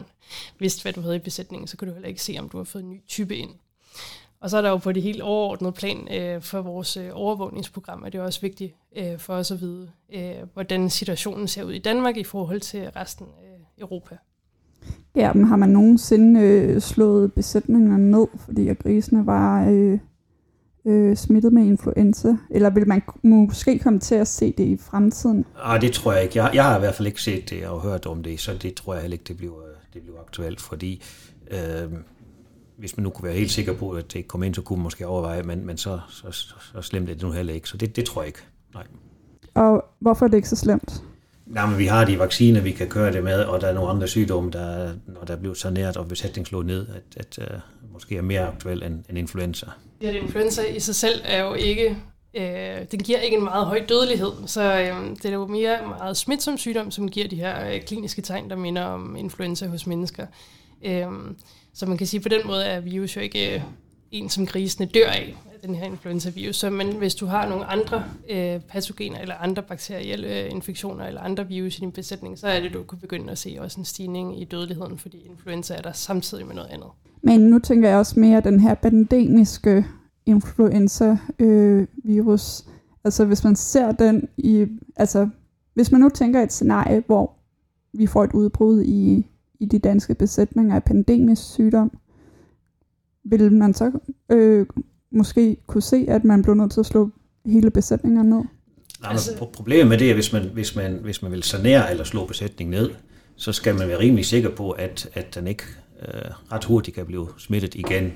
vidste, 0.60 0.82
hvad 0.82 0.94
du 0.94 1.02
havde 1.02 1.16
i 1.16 1.20
besætningen. 1.20 1.68
Så 1.68 1.78
kan 1.78 1.88
du 1.88 1.94
heller 1.94 2.10
ikke 2.10 2.24
se, 2.24 2.36
om 2.40 2.50
du 2.50 2.58
har 2.58 2.64
fået 2.64 2.84
en 2.84 2.90
ny 2.90 3.02
type 3.08 3.36
ind. 3.36 3.52
Og 4.40 4.50
så 4.50 4.58
er 4.58 4.62
der 4.62 4.70
jo 4.70 4.78
på 4.78 4.92
det 4.92 5.04
helt 5.04 5.22
overordnede 5.22 5.72
plan 5.72 6.14
øh, 6.14 6.42
for 6.42 6.62
vores 6.62 6.98
øh, 6.98 7.10
overvågningsprogram, 7.14 8.04
at 8.04 8.14
det 8.14 8.20
er 8.20 8.24
også 8.24 8.42
vigtigt 8.42 8.74
øh, 8.96 9.20
for 9.20 9.34
os 9.34 9.52
at 9.52 9.62
vide, 9.62 9.92
øh, 10.14 10.36
hvordan 10.54 10.90
situationen 10.90 11.48
ser 11.48 11.64
ud 11.64 11.74
i 11.74 11.80
Danmark 11.80 12.18
i 12.18 12.24
forhold 12.24 12.62
til 12.62 12.90
resten 12.90 13.28
af 13.44 13.53
Europa. 13.84 14.18
Ja, 15.16 15.34
men 15.34 15.46
har 15.46 15.56
man 15.56 15.70
nogensinde 15.70 16.40
øh, 16.40 16.82
slået 16.82 17.34
besætningerne 17.34 18.12
ned, 18.12 18.28
fordi 18.38 18.68
at 18.68 18.80
grisene 18.80 19.26
var 19.26 19.70
øh, 19.70 20.00
øh, 20.86 21.18
smittet 21.18 21.54
med 21.54 21.64
influenza? 21.66 22.36
Eller 22.50 22.70
vil 22.70 22.88
man 22.88 23.02
måske 23.24 23.80
komme 23.80 24.00
til 24.00 24.16
at 24.16 24.28
se 24.28 24.54
det 24.58 24.64
i 24.64 24.78
fremtiden? 24.78 25.46
Ah, 25.64 25.82
det 25.82 25.92
tror 25.92 26.14
jeg 26.14 26.24
ikke. 26.24 26.44
Jeg, 26.44 26.52
jeg 26.54 26.64
har 26.64 26.76
i 26.76 26.80
hvert 26.80 26.96
fald 26.96 27.08
ikke 27.08 27.22
set 27.22 27.50
det 27.50 27.68
og 27.68 27.82
hørt 27.82 28.06
om 28.06 28.24
det, 28.24 28.40
så 28.40 28.54
det 28.54 28.74
tror 28.74 28.94
jeg 28.94 29.02
heller 29.02 29.16
ikke, 29.16 29.28
det 29.28 29.38
bliver, 29.38 29.54
det 29.94 30.02
bliver 30.02 30.20
aktuelt, 30.20 30.62
fordi 30.62 31.04
øh, 31.52 31.92
hvis 32.78 32.98
man 32.98 33.04
nu 33.04 33.10
kunne 33.10 33.26
være 33.26 33.38
helt 33.38 33.52
sikker 33.52 33.74
på, 33.74 33.92
at 33.92 34.14
det 34.14 34.28
kom 34.28 34.44
ind, 34.44 34.56
så 34.56 34.62
kunne 34.62 34.78
man 34.78 34.84
måske 34.84 35.08
overveje, 35.08 35.44
men, 35.44 35.66
men 35.66 35.78
så, 35.78 36.00
så, 36.10 36.32
så, 36.32 36.56
så 36.74 36.82
slemt 36.82 37.10
er 37.10 37.14
det 37.14 37.24
nu 37.24 37.32
heller 37.32 37.54
ikke. 37.54 37.70
Så 37.70 37.78
det, 37.78 37.96
det 37.96 38.06
tror 38.06 38.22
jeg 38.22 38.28
ikke. 38.28 38.44
Nej. 38.74 38.84
Og 39.54 39.86
hvorfor 40.00 40.26
er 40.26 40.30
det 40.30 40.38
ikke 40.38 40.50
så 40.50 40.56
slemt? 40.56 41.04
Nej, 41.46 41.66
men 41.66 41.78
vi 41.78 41.86
har 41.86 42.06
de 42.06 42.20
vacciner, 42.20 42.62
vi 42.62 42.72
kan 42.72 42.90
køre 42.90 43.14
det 43.14 43.24
med, 43.24 43.44
og 43.44 43.62
der 43.62 43.68
er 43.68 43.74
nogle 43.74 43.90
andre 43.90 44.08
sygdomme, 44.08 44.52
der, 44.52 44.94
når 45.08 45.22
der 45.22 45.36
bliver 45.36 45.54
saneret 45.54 45.98
og 45.98 46.08
besætning 46.08 46.48
slået 46.48 46.66
ned, 46.66 46.88
at, 46.88 47.38
at 47.40 47.54
uh, 47.54 47.94
måske 47.94 48.18
er 48.18 48.22
mere 48.22 48.48
aktuel 48.48 48.84
end, 48.84 49.04
end 49.10 49.18
influenza. 49.18 49.66
Ja, 50.02 50.12
influenza 50.12 50.62
i 50.62 50.80
sig 50.80 50.96
selv 50.96 51.22
er 51.24 51.44
jo 51.44 51.54
ikke, 51.54 51.98
øh, 52.34 52.86
den 52.92 53.00
giver 53.00 53.20
ikke 53.20 53.38
en 53.38 53.44
meget 53.44 53.66
høj 53.66 53.82
dødelighed, 53.90 54.32
så 54.46 54.62
øh, 54.62 55.10
det 55.10 55.26
er 55.26 55.34
jo 55.34 55.48
mere 55.48 55.78
meget 55.88 56.18
smitsom 56.18 56.58
sygdom, 56.58 56.92
som 56.92 57.10
giver 57.10 57.28
de 57.28 57.36
her 57.36 57.74
øh, 57.74 57.82
kliniske 57.82 58.22
tegn, 58.22 58.50
der 58.50 58.56
minder 58.56 58.84
om 58.84 59.16
influenza 59.16 59.68
hos 59.68 59.88
mennesker. 59.88 60.26
Øh, 60.86 61.06
så 61.74 61.86
man 61.86 61.98
kan 61.98 62.08
sige, 62.08 62.20
at 62.20 62.24
på 62.24 62.30
den 62.30 62.42
måde 62.46 62.66
er 62.66 62.80
virus 62.80 63.16
jo 63.16 63.22
ikke 63.22 63.56
øh, 63.56 63.62
en, 64.14 64.30
som 64.30 64.46
grisene 64.46 64.86
dør 64.86 65.10
af, 65.10 65.36
den 65.64 65.76
her 65.76 65.86
influenza-virus. 65.86 66.56
Så, 66.56 66.70
men 66.70 66.98
hvis 66.98 67.16
du 67.16 67.26
har 67.26 67.50
nogle 67.50 67.66
andre 67.66 68.04
øh, 68.30 68.60
patogener 68.60 69.20
eller 69.20 69.36
andre 69.36 69.64
bakterielle 69.64 70.40
øh, 70.40 70.52
infektioner 70.52 71.06
eller 71.06 71.22
andre 71.22 71.48
virus 71.48 71.78
i 71.78 71.82
din 71.82 71.92
besætning, 71.92 72.40
så 72.40 72.48
er 72.48 72.60
det, 72.60 72.74
du 72.74 72.84
kan 72.84 72.98
begynde 72.98 73.32
at 73.32 73.38
se 73.38 73.58
også 73.60 73.80
en 73.80 73.86
stigning 73.86 74.42
i 74.42 74.46
dødeligheden, 74.46 74.98
fordi 74.98 75.18
influenza 75.30 75.76
er 75.76 75.82
der 75.82 75.92
samtidig 75.92 76.48
med 76.48 76.56
noget 76.56 76.70
andet. 76.70 76.88
Men 77.22 77.40
nu 77.40 77.60
tænker 77.60 77.90
jeg 77.90 77.98
også 77.98 78.20
mere 78.20 78.42
den 78.42 78.60
her 78.60 78.74
pandemiske 78.74 79.86
influenza-virus. 80.26 82.64
Øh, 82.68 82.74
altså 83.04 83.26
hvis 83.26 83.44
man 83.44 83.56
ser 83.56 83.92
den 83.92 84.28
i, 84.38 84.66
altså 84.96 85.30
hvis 85.74 85.92
man 85.92 86.02
nu 86.02 86.10
tænker 86.10 86.42
et 86.42 86.54
scenarie, 86.54 87.04
hvor 87.06 87.34
vi 87.94 88.08
får 88.08 88.24
et 88.24 88.34
udbrud 88.34 88.84
i, 88.84 89.28
i 89.60 89.66
de 89.66 89.80
danske 89.80 90.16
besætninger 90.16 90.76
af 90.76 90.84
pandemisk 90.84 91.44
sygdom, 91.44 91.92
vil 93.24 93.52
man 93.52 93.74
så 93.74 93.92
øh, 94.32 94.66
måske 95.12 95.58
kunne 95.68 95.82
se, 95.82 96.06
at 96.08 96.24
man 96.24 96.42
blev 96.44 96.56
nødt 96.56 96.72
til 96.72 96.80
at 96.80 96.86
slå 96.86 97.10
hele 97.46 97.72
besætningen 97.72 98.26
ned? 98.26 98.44
Nej, 99.02 99.12
altså... 99.12 99.48
Problemet 99.54 99.88
med 99.88 99.98
det 99.98 100.10
er, 100.10 100.14
hvis 100.14 100.34
man, 100.34 100.50
hvis, 100.54 100.76
man, 100.76 101.00
hvis 101.02 101.22
man 101.22 101.32
vil 101.32 101.44
sanere 101.44 101.92
eller 101.92 102.04
slå 102.04 102.26
besætningen 102.26 102.72
ned, 102.72 102.90
så 103.36 103.52
skal 103.52 103.76
man 103.76 103.88
være 103.88 104.00
rimelig 104.00 104.26
sikker 104.26 104.50
på, 104.50 104.72
at, 104.72 105.10
at 105.14 105.36
den 105.36 105.48
ikke 105.48 105.64
øh, 106.02 106.32
ret 106.52 106.64
hurtigt 106.64 106.96
kan 106.96 107.06
blive 107.06 107.28
smittet 107.38 107.76
igen. 107.76 108.14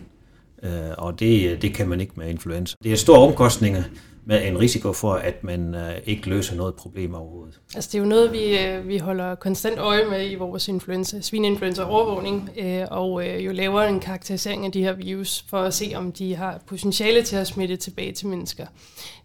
Øh, 0.64 0.72
og 0.98 1.20
det, 1.20 1.52
øh, 1.52 1.62
det 1.62 1.74
kan 1.74 1.90
man 1.90 2.02
ikke 2.02 2.14
med 2.18 2.30
influenza. 2.30 2.76
Det 2.84 2.92
er 2.92 2.96
store 2.96 3.20
omkostninger, 3.20 3.84
med 4.28 4.48
en 4.48 4.60
risiko 4.60 4.94
for, 4.94 5.14
at 5.14 5.44
man 5.44 5.76
øh, 5.76 5.92
ikke 6.06 6.30
løser 6.30 6.56
noget 6.56 6.76
problem 6.76 7.16
overhovedet. 7.16 7.60
Altså 7.76 7.90
det 7.92 7.98
er 7.98 8.00
jo 8.00 8.10
noget, 8.10 8.32
vi, 8.32 8.58
øh, 8.60 8.88
vi 8.88 8.98
holder 8.98 9.36
konstant 9.36 9.78
øje 9.78 10.06
med 10.10 10.32
i 10.32 10.36
vores 10.36 10.68
influenza, 10.68 11.22
svineinfluenza 11.22 11.84
overvågning, 11.84 12.50
øh, 12.58 12.86
og 12.92 13.28
øh, 13.28 13.46
jo 13.46 13.52
laver 13.52 13.82
en 13.82 14.00
karakterisering 14.00 14.66
af 14.66 14.72
de 14.72 14.84
her 14.84 14.94
virus, 14.94 15.46
for 15.50 15.58
at 15.58 15.74
se, 15.74 15.92
om 15.96 16.12
de 16.12 16.36
har 16.36 16.62
potentiale 16.66 17.24
til 17.24 17.36
at 17.36 17.48
smitte 17.48 17.76
tilbage 17.76 18.12
til 18.12 18.28
mennesker. 18.28 18.66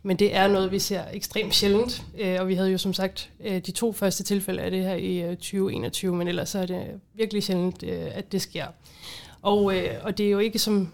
Men 0.02 0.16
det 0.16 0.34
er 0.34 0.48
noget, 0.48 0.72
vi 0.72 0.78
ser 0.78 1.02
ekstremt 1.12 1.54
sjældent, 1.54 2.02
øh, 2.18 2.36
og 2.40 2.48
vi 2.48 2.54
havde 2.54 2.70
jo 2.70 2.78
som 2.78 2.92
sagt 2.92 3.30
øh, 3.44 3.58
de 3.58 3.70
to 3.70 3.92
første 3.92 4.22
tilfælde 4.22 4.62
af 4.62 4.70
det 4.70 4.82
her 4.82 4.94
i 4.94 5.22
øh, 5.22 5.36
2021, 5.36 6.14
men 6.16 6.28
ellers 6.28 6.48
så 6.48 6.58
er 6.58 6.66
det 6.66 6.86
virkelig 7.14 7.42
sjældent, 7.42 7.82
øh, 7.82 8.06
at 8.12 8.32
det 8.32 8.42
sker. 8.42 8.66
Og, 9.42 9.76
øh, 9.76 9.90
og 10.02 10.18
det 10.18 10.26
er 10.26 10.30
jo 10.30 10.38
ikke 10.38 10.58
som 10.58 10.88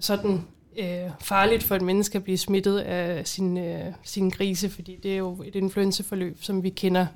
sådan 0.00 0.44
øh, 0.78 1.10
farligt 1.20 1.62
for 1.62 1.74
et 1.74 1.82
menneske 1.82 2.16
at 2.18 2.24
blive 2.24 2.38
smittet 2.38 2.78
af 2.78 3.26
sin, 3.26 3.58
øh, 3.58 3.84
sin 4.02 4.30
grise, 4.30 4.70
fordi 4.70 4.98
det 5.02 5.12
er 5.12 5.16
jo 5.16 5.42
et 5.44 5.54
influenzaforløb, 5.54 6.42
som 6.42 6.62
vi 6.62 6.70
kender, 6.70 7.06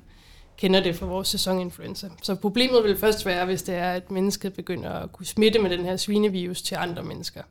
kender 0.57 0.83
det 0.83 0.95
fra 0.95 1.05
vores 1.05 1.27
sæsoninfluenza. 1.27 2.07
Så 2.21 2.35
problemet 2.35 2.83
vil 2.83 2.97
først 2.97 3.25
være, 3.25 3.45
hvis 3.45 3.63
det 3.63 3.75
er, 3.75 3.91
at 3.91 4.11
mennesket 4.11 4.53
begynder 4.53 4.89
at 4.89 5.11
kunne 5.11 5.25
smitte 5.25 5.59
med 5.59 5.69
den 5.69 5.85
her 5.85 5.97
svinevirus 5.97 6.61
til 6.61 6.75
andre 6.75 7.03
mennesker. 7.03 7.41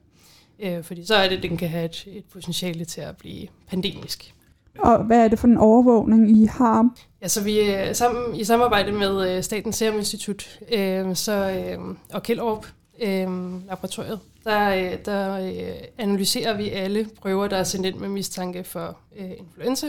Øh, 0.60 0.84
fordi 0.84 1.06
så 1.06 1.14
er 1.14 1.28
det, 1.28 1.36
at 1.36 1.42
den 1.42 1.56
kan 1.56 1.68
have 1.68 1.84
et, 1.84 2.04
et 2.06 2.24
potentiale 2.24 2.84
til 2.84 3.00
at 3.00 3.16
blive 3.16 3.48
pandemisk. 3.68 4.34
Og 4.78 5.04
hvad 5.04 5.24
er 5.24 5.28
det 5.28 5.38
for 5.38 5.46
en 5.46 5.58
overvågning, 5.58 6.30
I 6.30 6.44
har? 6.44 6.90
Ja, 7.22 7.28
så 7.28 7.42
vi 7.42 7.60
er 7.60 7.92
sammen, 7.92 8.36
i 8.36 8.44
samarbejde 8.44 8.92
med 8.92 9.36
øh, 9.36 9.42
Statens 9.42 9.76
Serum 9.76 9.96
Institut 9.96 10.60
øh, 10.72 11.16
så, 11.16 11.32
øh, 11.50 11.96
og 12.12 12.22
Kjellrup 12.22 12.66
øh, 13.00 13.66
Laboratoriet, 13.66 14.20
der, 14.44 14.68
øh, 14.70 14.98
der 15.04 15.38
øh, 15.38 15.74
analyserer 15.98 16.56
vi 16.56 16.70
alle 16.70 17.08
prøver, 17.20 17.48
der 17.48 17.56
er 17.56 17.64
sendt 17.64 17.86
ind 17.86 17.96
med 17.96 18.08
mistanke 18.08 18.64
for 18.64 18.98
øh, 19.18 19.30
influenza, 19.38 19.86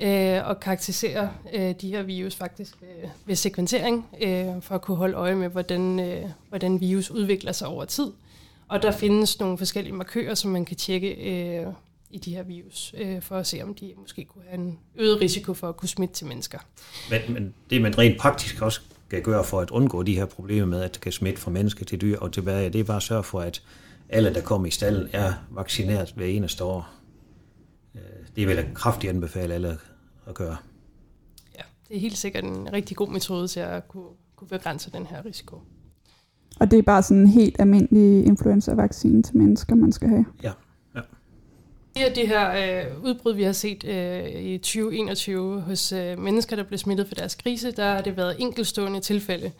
øh, 0.00 0.48
og 0.48 0.60
karakteriserer 0.60 1.28
øh, 1.52 1.74
de 1.80 1.88
her 1.88 2.02
virus 2.02 2.34
faktisk 2.34 2.74
ved, 2.80 3.08
ved 3.26 3.36
sekventering, 3.36 4.06
øh, 4.22 4.62
for 4.62 4.74
at 4.74 4.82
kunne 4.82 4.96
holde 4.96 5.14
øje 5.14 5.34
med, 5.34 5.48
hvordan, 5.48 6.00
øh, 6.00 6.24
hvordan 6.48 6.80
virus 6.80 7.10
udvikler 7.10 7.52
sig 7.52 7.68
over 7.68 7.84
tid. 7.84 8.06
Og 8.68 8.82
der 8.82 8.90
findes 8.90 9.40
nogle 9.40 9.58
forskellige 9.58 9.94
markører, 9.94 10.34
som 10.34 10.50
man 10.50 10.64
kan 10.64 10.76
tjekke 10.76 11.08
øh, 11.08 11.66
i 12.10 12.18
de 12.18 12.34
her 12.34 12.42
virus, 12.42 12.94
øh, 12.98 13.22
for 13.22 13.36
at 13.36 13.46
se, 13.46 13.62
om 13.62 13.74
de 13.74 13.92
måske 13.96 14.24
kunne 14.24 14.44
have 14.48 14.60
en 14.60 14.78
øget 14.96 15.20
risiko 15.20 15.54
for 15.54 15.68
at 15.68 15.76
kunne 15.76 15.88
smitte 15.88 16.14
til 16.14 16.26
mennesker. 16.26 16.58
Men, 17.10 17.20
men 17.28 17.54
det 17.70 17.82
man 17.82 17.98
rent 17.98 18.18
praktisk 18.18 18.62
også 18.62 18.80
skal 19.08 19.22
gøre 19.22 19.44
for 19.44 19.60
at 19.60 19.70
undgå 19.70 20.02
de 20.02 20.16
her 20.16 20.26
problemer 20.26 20.66
med, 20.66 20.82
at 20.82 20.94
det 20.94 21.00
kan 21.00 21.12
smitte 21.12 21.40
fra 21.40 21.50
menneske 21.50 21.84
til 21.84 22.00
dyr 22.00 22.18
og 22.18 22.32
tilbage, 22.32 22.70
det 22.70 22.80
er 22.80 22.84
bare 22.84 22.96
at 22.96 23.02
sørge 23.02 23.22
for, 23.22 23.40
at 23.40 23.62
alle, 24.08 24.34
der 24.34 24.40
kommer 24.40 24.66
i 24.66 24.70
stallen, 24.70 25.08
er 25.12 25.32
vaccineret 25.50 26.12
hver 26.16 26.26
eneste 26.26 26.64
år. 26.64 26.88
Øh, 27.94 28.00
det 28.36 28.48
vil 28.48 28.56
jeg 28.56 28.70
kraftigt 28.74 29.10
anbefale 29.10 29.54
alle 29.54 29.78
at 30.26 30.34
gøre. 30.34 30.56
Ja, 31.58 31.62
det 31.88 31.96
er 31.96 32.00
helt 32.00 32.18
sikkert 32.18 32.44
en 32.44 32.72
rigtig 32.72 32.96
god 32.96 33.08
metode 33.08 33.48
til 33.48 33.60
at 33.60 33.88
kunne, 33.88 34.08
kunne 34.36 34.48
begrænse 34.48 34.90
den 34.90 35.06
her 35.06 35.24
risiko. 35.24 35.60
Og 36.60 36.70
det 36.70 36.78
er 36.78 36.82
bare 36.82 37.02
sådan 37.02 37.20
en 37.20 37.26
helt 37.26 37.56
almindelig 37.58 38.26
influenza-vaccine 38.26 39.22
til 39.22 39.36
mennesker, 39.36 39.74
man 39.74 39.92
skal 39.92 40.08
have? 40.08 40.24
Ja 40.42 40.52
ja. 42.00 42.08
af 42.08 42.12
de 42.12 42.26
her 42.26 42.50
øh, 42.50 43.04
udbrud, 43.04 43.34
vi 43.34 43.42
har 43.42 43.52
set 43.52 43.84
øh, 43.84 44.42
i 44.42 44.58
2021 44.58 45.60
hos 45.60 45.92
øh, 45.92 46.18
mennesker, 46.18 46.56
der 46.56 46.62
blev 46.62 46.78
smittet 46.78 47.08
for 47.08 47.14
deres 47.14 47.34
krise, 47.34 47.70
der 47.70 47.84
har 47.84 48.00
det 48.00 48.16
været 48.16 48.36
enkeltstående 48.38 49.00
tilfælde, 49.00 49.52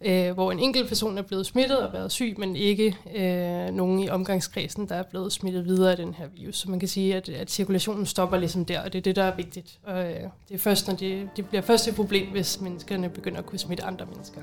øh, 0.00 0.30
hvor 0.30 0.52
en 0.52 0.58
enkelt 0.58 0.88
person 0.88 1.18
er 1.18 1.22
blevet 1.22 1.46
smittet 1.46 1.78
og 1.78 1.92
været 1.92 2.12
syg, 2.12 2.34
men 2.38 2.56
ikke 2.56 2.96
øh, 3.16 3.74
nogen 3.74 3.98
i 3.98 4.08
omgangskredsen, 4.08 4.88
der 4.88 4.94
er 4.94 5.02
blevet 5.02 5.32
smittet 5.32 5.64
videre 5.64 5.90
af 5.90 5.96
den 5.96 6.14
her 6.14 6.26
virus. 6.36 6.56
Så 6.56 6.70
man 6.70 6.78
kan 6.78 6.88
sige, 6.88 7.16
at, 7.16 7.28
at 7.28 7.50
cirkulationen 7.50 8.06
stopper 8.06 8.36
ligesom 8.36 8.64
der, 8.64 8.80
og 8.80 8.92
det 8.92 8.98
er 8.98 9.02
det, 9.02 9.16
der 9.16 9.24
er 9.24 9.36
vigtigt. 9.36 9.78
Og 9.82 10.04
øh, 10.04 10.20
det, 10.48 10.54
er 10.54 10.58
først, 10.58 10.88
når 10.88 10.94
det, 10.94 11.28
det 11.36 11.46
bliver 11.46 11.62
først 11.62 11.88
et 11.88 11.94
problem, 11.94 12.26
hvis 12.30 12.60
menneskerne 12.60 13.08
begynder 13.08 13.38
at 13.38 13.46
kunne 13.46 13.58
smitte 13.58 13.84
andre 13.84 14.06
mennesker. 14.06 14.40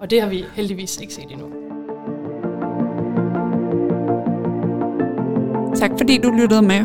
Og 0.00 0.10
det 0.10 0.20
har 0.20 0.28
vi 0.28 0.44
heldigvis 0.54 1.00
ikke 1.00 1.14
set 1.14 1.30
endnu. 1.30 1.73
Tak 5.84 5.98
fordi 5.98 6.18
du 6.18 6.30
lyttede 6.30 6.62
med. 6.62 6.84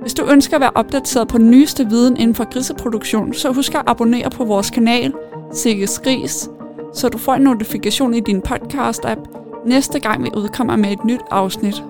Hvis 0.00 0.14
du 0.14 0.26
ønsker 0.30 0.56
at 0.56 0.60
være 0.60 0.70
opdateret 0.74 1.28
på 1.28 1.38
den 1.38 1.50
nyeste 1.50 1.86
viden 1.86 2.16
inden 2.16 2.34
for 2.34 2.52
griseproduktion, 2.52 3.34
så 3.34 3.52
husk 3.52 3.74
at 3.74 3.82
abonnere 3.86 4.30
på 4.30 4.44
vores 4.44 4.70
kanal, 4.70 5.12
Sikkes 5.52 5.98
Gris, 5.98 6.50
så 6.94 7.08
du 7.08 7.18
får 7.18 7.34
en 7.34 7.42
notifikation 7.42 8.14
i 8.14 8.20
din 8.20 8.42
podcast-app 8.48 9.20
næste 9.66 10.00
gang 10.00 10.24
vi 10.24 10.30
udkommer 10.36 10.76
med 10.76 10.92
et 10.92 11.04
nyt 11.04 11.20
afsnit. 11.30 11.82